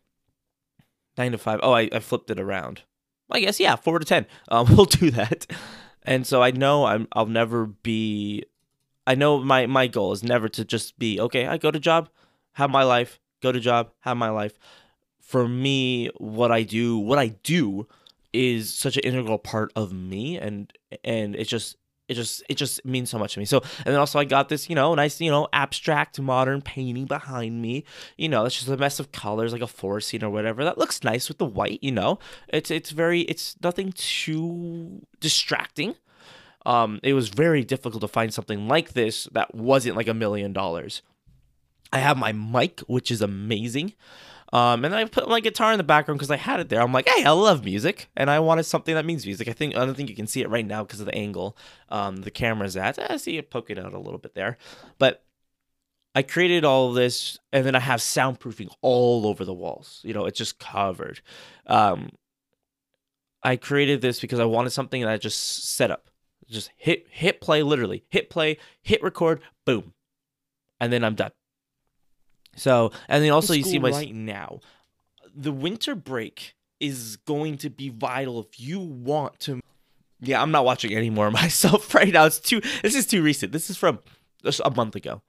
nine 1.18 1.32
to 1.32 1.38
five. 1.38 1.60
Oh, 1.62 1.72
I, 1.72 1.88
I 1.92 1.98
flipped 1.98 2.30
it 2.30 2.40
around. 2.40 2.82
I 3.30 3.40
guess 3.40 3.60
yeah, 3.60 3.76
four 3.76 3.98
to 3.98 4.04
ten. 4.04 4.26
Um, 4.48 4.66
we'll 4.76 4.86
do 4.86 5.10
that. 5.10 5.46
And 6.08 6.26
so 6.26 6.42
I 6.42 6.52
know 6.52 6.86
I'm 6.86 7.06
I'll 7.12 7.26
never 7.26 7.66
be. 7.66 8.44
I 9.06 9.14
know 9.14 9.40
my 9.40 9.66
my 9.66 9.86
goal 9.88 10.12
is 10.12 10.22
never 10.24 10.48
to 10.48 10.64
just 10.64 10.98
be 10.98 11.20
okay. 11.20 11.46
I 11.46 11.58
go 11.58 11.70
to 11.70 11.78
job, 11.78 12.08
have 12.54 12.70
my 12.70 12.82
life. 12.82 13.20
Go 13.42 13.52
to 13.52 13.60
job, 13.60 13.90
have 14.00 14.16
my 14.16 14.30
life. 14.30 14.58
For 15.20 15.46
me, 15.46 16.08
what 16.16 16.50
I 16.50 16.62
do, 16.62 16.96
what 16.98 17.18
I 17.18 17.28
do, 17.42 17.86
is 18.32 18.72
such 18.72 18.96
an 18.96 19.04
integral 19.04 19.38
part 19.38 19.70
of 19.76 19.92
me, 19.92 20.38
and 20.38 20.72
and 21.04 21.36
it's 21.36 21.50
just 21.50 21.76
it 22.08 22.14
just 22.14 22.42
it 22.48 22.54
just 22.54 22.84
means 22.84 23.10
so 23.10 23.18
much 23.18 23.34
to 23.34 23.38
me. 23.38 23.44
So 23.44 23.58
and 23.60 23.86
then 23.86 23.96
also 23.96 24.18
I 24.18 24.24
got 24.24 24.48
this, 24.48 24.68
you 24.68 24.74
know, 24.74 24.94
nice, 24.94 25.20
you 25.20 25.30
know, 25.30 25.46
abstract 25.52 26.18
modern 26.18 26.62
painting 26.62 27.04
behind 27.04 27.60
me. 27.60 27.84
You 28.16 28.28
know, 28.28 28.46
it's 28.46 28.56
just 28.56 28.68
a 28.68 28.76
mess 28.76 28.98
of 28.98 29.12
colors 29.12 29.52
like 29.52 29.62
a 29.62 29.66
forest 29.66 30.08
scene 30.08 30.24
or 30.24 30.30
whatever. 30.30 30.64
That 30.64 30.78
looks 30.78 31.04
nice 31.04 31.28
with 31.28 31.38
the 31.38 31.44
white, 31.44 31.78
you 31.82 31.92
know. 31.92 32.18
It's 32.48 32.70
it's 32.70 32.90
very 32.90 33.20
it's 33.22 33.56
nothing 33.62 33.92
too 33.92 35.06
distracting. 35.20 35.96
Um 36.64 36.98
it 37.02 37.12
was 37.12 37.28
very 37.28 37.62
difficult 37.62 38.00
to 38.00 38.08
find 38.08 38.32
something 38.32 38.66
like 38.66 38.94
this 38.94 39.28
that 39.32 39.54
wasn't 39.54 39.96
like 39.96 40.08
a 40.08 40.14
million 40.14 40.52
dollars. 40.54 41.02
I 41.92 41.98
have 41.98 42.16
my 42.16 42.32
mic, 42.32 42.80
which 42.80 43.10
is 43.10 43.22
amazing. 43.22 43.94
Um, 44.52 44.84
and 44.84 44.94
I 44.94 45.04
put 45.04 45.28
my 45.28 45.40
guitar 45.40 45.72
in 45.72 45.78
the 45.78 45.84
background 45.84 46.18
because 46.18 46.30
I 46.30 46.36
had 46.36 46.60
it 46.60 46.68
there. 46.68 46.80
I'm 46.80 46.92
like, 46.92 47.08
hey, 47.08 47.24
I 47.24 47.30
love 47.30 47.64
music, 47.64 48.08
and 48.16 48.30
I 48.30 48.38
wanted 48.40 48.64
something 48.64 48.94
that 48.94 49.04
means 49.04 49.26
music. 49.26 49.48
I 49.48 49.52
think 49.52 49.76
I 49.76 49.84
don't 49.84 49.94
think 49.94 50.08
you 50.08 50.16
can 50.16 50.26
see 50.26 50.40
it 50.40 50.48
right 50.48 50.66
now 50.66 50.84
because 50.84 51.00
of 51.00 51.06
the 51.06 51.14
angle 51.14 51.56
um, 51.90 52.16
the 52.22 52.30
camera's 52.30 52.76
at. 52.76 52.98
I 52.98 53.18
see 53.18 53.36
it 53.36 53.50
poking 53.50 53.78
out 53.78 53.92
a 53.92 53.98
little 53.98 54.18
bit 54.18 54.34
there, 54.34 54.56
but 54.98 55.22
I 56.14 56.22
created 56.22 56.64
all 56.64 56.88
of 56.88 56.94
this, 56.94 57.38
and 57.52 57.66
then 57.66 57.74
I 57.74 57.80
have 57.80 58.00
soundproofing 58.00 58.70
all 58.80 59.26
over 59.26 59.44
the 59.44 59.54
walls. 59.54 60.00
You 60.02 60.14
know, 60.14 60.24
it's 60.24 60.38
just 60.38 60.58
covered. 60.58 61.20
Um, 61.66 62.10
I 63.42 63.56
created 63.56 64.00
this 64.00 64.18
because 64.18 64.40
I 64.40 64.44
wanted 64.44 64.70
something 64.70 65.02
that 65.02 65.10
I 65.10 65.18
just 65.18 65.74
set 65.74 65.90
up, 65.90 66.10
just 66.48 66.70
hit 66.76 67.06
hit 67.10 67.40
play, 67.40 67.62
literally 67.62 68.04
hit 68.08 68.30
play, 68.30 68.56
hit 68.82 69.02
record, 69.02 69.42
boom, 69.66 69.92
and 70.80 70.92
then 70.92 71.04
I'm 71.04 71.14
done. 71.14 71.32
So, 72.58 72.92
and 73.08 73.24
then 73.24 73.30
also 73.30 73.54
you 73.54 73.62
see 73.62 73.78
my 73.78 73.90
right 73.90 74.14
now, 74.14 74.60
the 75.34 75.52
winter 75.52 75.94
break 75.94 76.54
is 76.80 77.16
going 77.16 77.58
to 77.58 77.70
be 77.70 77.88
vital 77.88 78.40
if 78.40 78.60
you 78.60 78.80
want 78.80 79.38
to. 79.40 79.60
Yeah, 80.20 80.42
I'm 80.42 80.50
not 80.50 80.64
watching 80.64 80.92
any 80.92 81.10
more 81.10 81.30
myself 81.42 81.94
right 81.94 82.12
now. 82.12 82.26
It's 82.26 82.38
too. 82.38 82.60
This 82.82 82.94
is 82.94 83.06
too 83.06 83.22
recent. 83.22 83.52
This 83.52 83.70
is 83.70 83.76
from 83.76 84.00
just 84.42 84.60
a 84.64 84.70
month 84.70 84.96
ago. 84.96 85.22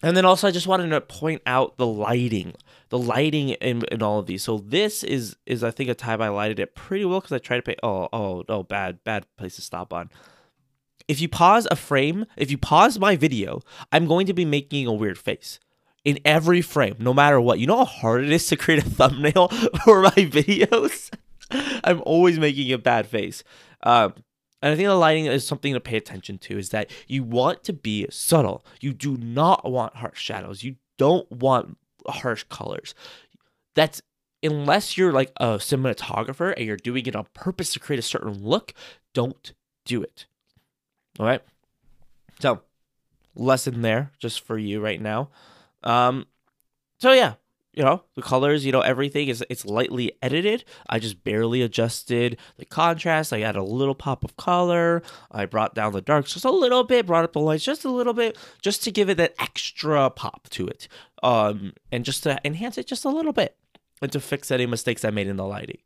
And 0.00 0.16
then 0.16 0.24
also, 0.24 0.46
I 0.46 0.52
just 0.52 0.68
wanted 0.68 0.90
to 0.90 1.00
point 1.00 1.42
out 1.44 1.76
the 1.76 1.86
lighting, 1.86 2.54
the 2.88 2.98
lighting 2.98 3.50
in, 3.50 3.82
in 3.90 4.00
all 4.00 4.20
of 4.20 4.26
these. 4.26 4.44
So 4.44 4.58
this 4.58 5.02
is 5.02 5.36
is 5.44 5.64
I 5.64 5.72
think 5.72 5.90
a 5.90 5.94
time 5.94 6.22
I 6.22 6.28
lighted 6.28 6.60
it 6.60 6.74
pretty 6.76 7.04
well 7.04 7.20
because 7.20 7.32
I 7.32 7.38
tried 7.38 7.56
to 7.56 7.62
pay. 7.62 7.76
Oh 7.82 8.08
oh 8.12 8.44
oh, 8.48 8.62
bad 8.62 9.02
bad 9.02 9.26
place 9.36 9.56
to 9.56 9.62
stop 9.62 9.92
on 9.92 10.10
if 11.08 11.20
you 11.20 11.28
pause 11.28 11.66
a 11.70 11.76
frame, 11.76 12.26
if 12.36 12.50
you 12.50 12.58
pause 12.58 12.98
my 12.98 13.16
video, 13.16 13.60
I'm 13.90 14.06
going 14.06 14.26
to 14.26 14.34
be 14.34 14.44
making 14.44 14.86
a 14.86 14.92
weird 14.92 15.18
face 15.18 15.58
in 16.04 16.18
every 16.24 16.60
frame, 16.60 16.96
no 16.98 17.12
matter 17.12 17.40
what. 17.40 17.58
You 17.58 17.66
know 17.66 17.78
how 17.78 17.84
hard 17.86 18.24
it 18.24 18.30
is 18.30 18.46
to 18.48 18.56
create 18.56 18.84
a 18.84 18.88
thumbnail 18.88 19.48
for 19.84 20.02
my 20.02 20.10
videos? 20.10 21.10
I'm 21.84 22.02
always 22.04 22.38
making 22.38 22.70
a 22.72 22.78
bad 22.78 23.06
face. 23.06 23.42
Um, 23.82 24.14
and 24.60 24.72
I 24.72 24.76
think 24.76 24.88
the 24.88 24.94
lighting 24.94 25.26
is 25.26 25.46
something 25.46 25.72
to 25.72 25.80
pay 25.80 25.96
attention 25.96 26.38
to 26.38 26.58
is 26.58 26.70
that 26.70 26.90
you 27.06 27.24
want 27.24 27.64
to 27.64 27.72
be 27.72 28.06
subtle. 28.10 28.64
You 28.80 28.92
do 28.92 29.16
not 29.16 29.70
want 29.70 29.96
harsh 29.96 30.20
shadows. 30.20 30.62
You 30.62 30.76
don't 30.98 31.30
want 31.30 31.78
harsh 32.06 32.44
colors. 32.44 32.94
That's 33.74 34.02
unless 34.42 34.98
you're 34.98 35.12
like 35.12 35.32
a 35.36 35.54
cinematographer 35.54 36.54
and 36.56 36.66
you're 36.66 36.76
doing 36.76 37.06
it 37.06 37.16
on 37.16 37.26
purpose 37.34 37.72
to 37.72 37.80
create 37.80 37.98
a 37.98 38.02
certain 38.02 38.42
look, 38.42 38.74
don't 39.14 39.52
do 39.84 40.02
it. 40.02 40.26
All 41.18 41.26
right. 41.26 41.42
So, 42.40 42.62
lesson 43.34 43.82
there 43.82 44.12
just 44.18 44.40
for 44.40 44.58
you 44.58 44.80
right 44.80 45.00
now. 45.00 45.30
Um, 45.82 46.26
so 46.98 47.12
yeah, 47.12 47.34
you 47.72 47.84
know 47.84 48.02
the 48.16 48.22
colors, 48.22 48.64
you 48.66 48.72
know 48.72 48.80
everything 48.80 49.28
is 49.28 49.44
it's 49.48 49.64
lightly 49.64 50.12
edited. 50.20 50.64
I 50.88 50.98
just 50.98 51.22
barely 51.22 51.62
adjusted 51.62 52.38
the 52.56 52.64
contrast. 52.64 53.32
I 53.32 53.42
added 53.42 53.60
a 53.60 53.64
little 53.64 53.94
pop 53.94 54.24
of 54.24 54.36
color. 54.36 55.02
I 55.30 55.46
brought 55.46 55.74
down 55.74 55.92
the 55.92 56.00
darks 56.00 56.32
just 56.32 56.44
a 56.44 56.50
little 56.50 56.84
bit, 56.84 57.06
brought 57.06 57.24
up 57.24 57.32
the 57.32 57.40
lights 57.40 57.64
just 57.64 57.84
a 57.84 57.90
little 57.90 58.14
bit, 58.14 58.36
just 58.60 58.82
to 58.84 58.90
give 58.90 59.08
it 59.08 59.16
that 59.16 59.34
extra 59.38 60.10
pop 60.10 60.48
to 60.50 60.66
it, 60.66 60.88
um, 61.22 61.72
and 61.92 62.04
just 62.04 62.24
to 62.24 62.38
enhance 62.44 62.78
it 62.78 62.86
just 62.86 63.04
a 63.04 63.10
little 63.10 63.32
bit, 63.32 63.56
and 64.02 64.10
to 64.12 64.20
fix 64.20 64.50
any 64.50 64.66
mistakes 64.66 65.04
I 65.04 65.10
made 65.10 65.28
in 65.28 65.36
the 65.36 65.46
lighting. 65.46 65.78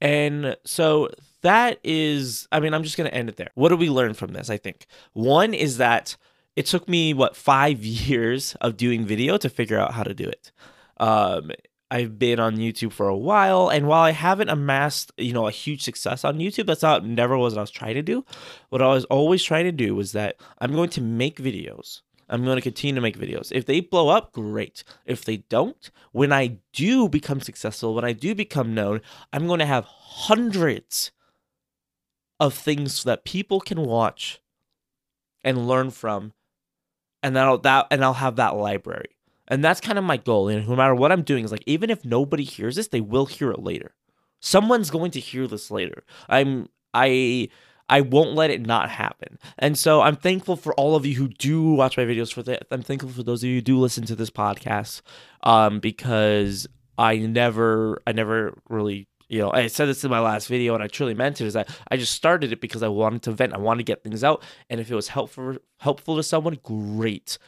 And 0.00 0.56
so 0.64 1.08
that 1.44 1.78
is, 1.84 2.48
I 2.50 2.58
mean, 2.58 2.72
I'm 2.72 2.82
just 2.82 2.96
going 2.96 3.08
to 3.08 3.14
end 3.14 3.28
it 3.28 3.36
there. 3.36 3.50
What 3.54 3.68
do 3.68 3.76
we 3.76 3.90
learn 3.90 4.14
from 4.14 4.32
this? 4.32 4.48
I 4.48 4.56
think 4.56 4.86
one 5.12 5.52
is 5.52 5.76
that 5.76 6.16
it 6.56 6.64
took 6.66 6.88
me, 6.88 7.12
what, 7.12 7.36
five 7.36 7.84
years 7.84 8.56
of 8.60 8.76
doing 8.76 9.04
video 9.04 9.36
to 9.36 9.48
figure 9.48 9.78
out 9.78 9.92
how 9.92 10.02
to 10.02 10.14
do 10.14 10.24
it. 10.24 10.52
Um, 10.96 11.50
I've 11.90 12.18
been 12.18 12.40
on 12.40 12.56
YouTube 12.56 12.92
for 12.92 13.08
a 13.08 13.16
while, 13.16 13.68
and 13.68 13.86
while 13.86 14.02
I 14.02 14.12
haven't 14.12 14.48
amassed, 14.48 15.12
you 15.18 15.34
know, 15.34 15.46
a 15.46 15.52
huge 15.52 15.82
success 15.82 16.24
on 16.24 16.38
YouTube, 16.38 16.66
that's 16.66 16.82
not 16.82 17.04
never 17.04 17.36
was 17.36 17.54
what 17.54 17.60
I 17.60 17.62
was 17.62 17.70
trying 17.70 17.94
to 17.94 18.02
do. 18.02 18.24
What 18.70 18.80
I 18.80 18.88
was 18.88 19.04
always 19.04 19.44
trying 19.44 19.64
to 19.64 19.72
do 19.72 19.94
was 19.94 20.12
that 20.12 20.36
I'm 20.58 20.72
going 20.72 20.90
to 20.90 21.02
make 21.02 21.36
videos. 21.36 22.00
I'm 22.30 22.42
going 22.42 22.56
to 22.56 22.62
continue 22.62 22.94
to 22.94 23.02
make 23.02 23.18
videos. 23.18 23.52
If 23.52 23.66
they 23.66 23.80
blow 23.80 24.08
up, 24.08 24.32
great. 24.32 24.82
If 25.04 25.26
they 25.26 25.36
don't, 25.36 25.90
when 26.12 26.32
I 26.32 26.56
do 26.72 27.06
become 27.06 27.40
successful, 27.40 27.94
when 27.94 28.04
I 28.04 28.14
do 28.14 28.34
become 28.34 28.74
known, 28.74 29.02
I'm 29.32 29.46
going 29.46 29.60
to 29.60 29.66
have 29.66 29.84
hundreds 29.84 31.12
of 32.40 32.54
things 32.54 33.04
that 33.04 33.24
people 33.24 33.60
can 33.60 33.80
watch 33.80 34.40
and 35.42 35.68
learn 35.68 35.90
from, 35.90 36.32
and 37.22 37.36
that'll 37.36 37.58
that 37.58 37.86
and 37.90 38.04
I'll 38.04 38.14
have 38.14 38.36
that 38.36 38.56
library. 38.56 39.16
And 39.48 39.62
that's 39.62 39.80
kind 39.80 39.98
of 39.98 40.04
my 40.04 40.16
goal. 40.16 40.48
And 40.48 40.66
no 40.66 40.76
matter 40.76 40.94
what 40.94 41.12
I'm 41.12 41.22
doing, 41.22 41.44
is 41.44 41.52
like 41.52 41.64
even 41.66 41.90
if 41.90 42.04
nobody 42.04 42.44
hears 42.44 42.76
this, 42.76 42.88
they 42.88 43.00
will 43.00 43.26
hear 43.26 43.50
it 43.50 43.62
later. 43.62 43.94
Someone's 44.40 44.90
going 44.90 45.10
to 45.12 45.20
hear 45.20 45.46
this 45.46 45.70
later. 45.70 46.04
I'm 46.28 46.68
I 46.92 47.48
I 47.88 48.00
won't 48.00 48.34
let 48.34 48.50
it 48.50 48.66
not 48.66 48.90
happen. 48.90 49.38
And 49.58 49.76
so 49.76 50.00
I'm 50.00 50.16
thankful 50.16 50.56
for 50.56 50.74
all 50.74 50.96
of 50.96 51.04
you 51.04 51.14
who 51.14 51.28
do 51.28 51.74
watch 51.74 51.96
my 51.96 52.04
videos 52.04 52.32
for 52.32 52.42
that. 52.44 52.66
I'm 52.70 52.82
thankful 52.82 53.10
for 53.10 53.22
those 53.22 53.42
of 53.42 53.48
you 53.50 53.56
who 53.56 53.62
do 53.62 53.78
listen 53.78 54.06
to 54.06 54.16
this 54.16 54.30
podcast 54.30 55.02
um, 55.42 55.80
because 55.80 56.66
I 56.96 57.18
never 57.18 58.02
I 58.06 58.12
never 58.12 58.56
really 58.68 59.08
you 59.28 59.38
know, 59.38 59.50
I 59.52 59.66
said 59.68 59.86
this 59.86 60.04
in 60.04 60.10
my 60.10 60.20
last 60.20 60.48
video 60.48 60.74
and 60.74 60.82
I 60.82 60.88
truly 60.88 61.14
meant 61.14 61.40
it 61.40 61.46
is 61.46 61.54
that 61.54 61.68
I 61.90 61.96
just 61.96 62.12
started 62.12 62.52
it 62.52 62.60
because 62.60 62.82
I 62.82 62.88
wanted 62.88 63.22
to 63.22 63.32
vent. 63.32 63.54
I 63.54 63.58
wanted 63.58 63.78
to 63.78 63.84
get 63.84 64.02
things 64.02 64.22
out. 64.22 64.42
And 64.68 64.80
if 64.80 64.90
it 64.90 64.94
was 64.94 65.08
helpful 65.08 65.56
helpful 65.78 66.16
to 66.16 66.22
someone, 66.22 66.58
great. 66.62 67.38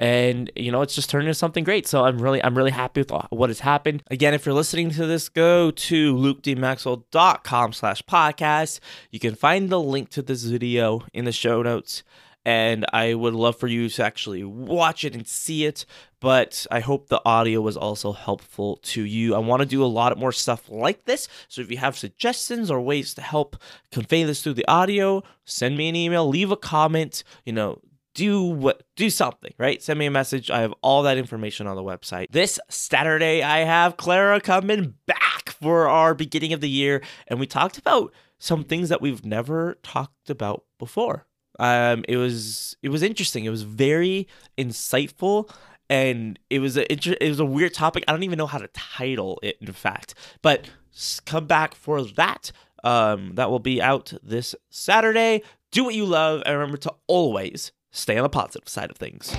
And 0.00 0.50
you 0.54 0.70
know 0.70 0.82
it's 0.82 0.94
just 0.94 1.10
turned 1.10 1.26
into 1.26 1.34
something 1.34 1.64
great. 1.64 1.86
So 1.86 2.04
i'm 2.04 2.20
really 2.20 2.42
i'm 2.42 2.56
really 2.56 2.70
happy 2.70 3.00
with 3.00 3.10
what 3.30 3.50
has 3.50 3.60
happened. 3.60 4.02
Again 4.10 4.34
if 4.34 4.46
you're 4.46 4.54
listening 4.54 4.90
to 4.90 5.06
this 5.06 5.28
go 5.28 5.70
to 5.70 6.14
lukedmaxwell.com 6.14 7.72
slash 7.72 8.02
podcast. 8.02 8.80
You 9.10 9.18
can 9.18 9.34
find 9.34 9.70
the 9.70 9.80
link 9.80 10.10
to 10.10 10.22
this 10.22 10.44
video 10.44 11.02
in 11.12 11.24
the 11.24 11.32
show 11.32 11.62
notes 11.62 12.04
and 12.48 12.86
i 12.94 13.12
would 13.12 13.34
love 13.34 13.56
for 13.56 13.66
you 13.66 13.90
to 13.90 14.02
actually 14.02 14.42
watch 14.42 15.04
it 15.04 15.14
and 15.14 15.28
see 15.28 15.66
it 15.66 15.84
but 16.18 16.66
i 16.70 16.80
hope 16.80 17.08
the 17.08 17.20
audio 17.26 17.60
was 17.60 17.76
also 17.76 18.12
helpful 18.12 18.78
to 18.78 19.02
you. 19.02 19.34
I 19.34 19.38
want 19.38 19.60
to 19.60 19.66
do 19.66 19.84
a 19.84 19.86
lot 19.86 20.16
more 20.18 20.32
stuff 20.32 20.70
like 20.70 21.04
this 21.04 21.28
so 21.48 21.60
if 21.60 21.70
you 21.70 21.76
have 21.76 21.96
suggestions 21.96 22.70
or 22.70 22.80
ways 22.80 23.12
to 23.14 23.20
help 23.20 23.56
convey 23.92 24.24
this 24.24 24.42
through 24.42 24.54
the 24.54 24.66
audio 24.66 25.22
send 25.44 25.76
me 25.76 25.90
an 25.90 25.96
email 25.96 26.26
leave 26.26 26.50
a 26.50 26.56
comment 26.56 27.22
you 27.44 27.52
know 27.52 27.80
do 28.14 28.42
what 28.42 28.82
do 28.96 29.10
something 29.10 29.52
right? 29.58 29.80
Send 29.80 29.98
me 29.98 30.06
a 30.06 30.10
message. 30.10 30.50
I 30.50 30.62
have 30.62 30.74
all 30.82 31.04
that 31.04 31.18
information 31.18 31.68
on 31.68 31.76
the 31.76 31.84
website. 31.84 32.26
This 32.30 32.58
saturday 32.68 33.42
i 33.42 33.58
have 33.58 33.96
clara 33.96 34.40
coming 34.40 34.94
back 35.06 35.50
for 35.50 35.88
our 35.88 36.14
beginning 36.14 36.52
of 36.52 36.60
the 36.60 36.68
year 36.68 37.02
and 37.28 37.38
we 37.38 37.46
talked 37.46 37.78
about 37.78 38.12
some 38.38 38.64
things 38.64 38.88
that 38.88 39.02
we've 39.02 39.24
never 39.24 39.78
talked 39.82 40.30
about 40.30 40.64
before 40.78 41.27
um 41.58 42.04
it 42.08 42.16
was 42.16 42.76
it 42.82 42.88
was 42.88 43.02
interesting. 43.02 43.44
It 43.44 43.50
was 43.50 43.62
very 43.62 44.28
insightful 44.56 45.50
and 45.90 46.38
it 46.50 46.60
was 46.60 46.76
a 46.76 46.90
it 46.92 47.28
was 47.28 47.40
a 47.40 47.44
weird 47.44 47.74
topic. 47.74 48.04
I 48.06 48.12
don't 48.12 48.22
even 48.22 48.38
know 48.38 48.46
how 48.46 48.58
to 48.58 48.68
title 48.68 49.38
it 49.42 49.56
in 49.60 49.72
fact. 49.72 50.14
But 50.42 50.70
come 51.24 51.46
back 51.46 51.74
for 51.74 52.02
that. 52.02 52.52
Um 52.84 53.34
that 53.34 53.50
will 53.50 53.58
be 53.58 53.82
out 53.82 54.12
this 54.22 54.54
saturday. 54.70 55.42
Do 55.70 55.84
what 55.84 55.94
you 55.94 56.06
love 56.06 56.42
and 56.46 56.54
remember 56.54 56.78
to 56.78 56.94
always 57.06 57.72
stay 57.90 58.16
on 58.16 58.22
the 58.22 58.28
positive 58.28 58.68
side 58.68 58.90
of 58.90 58.96
things. 58.96 59.34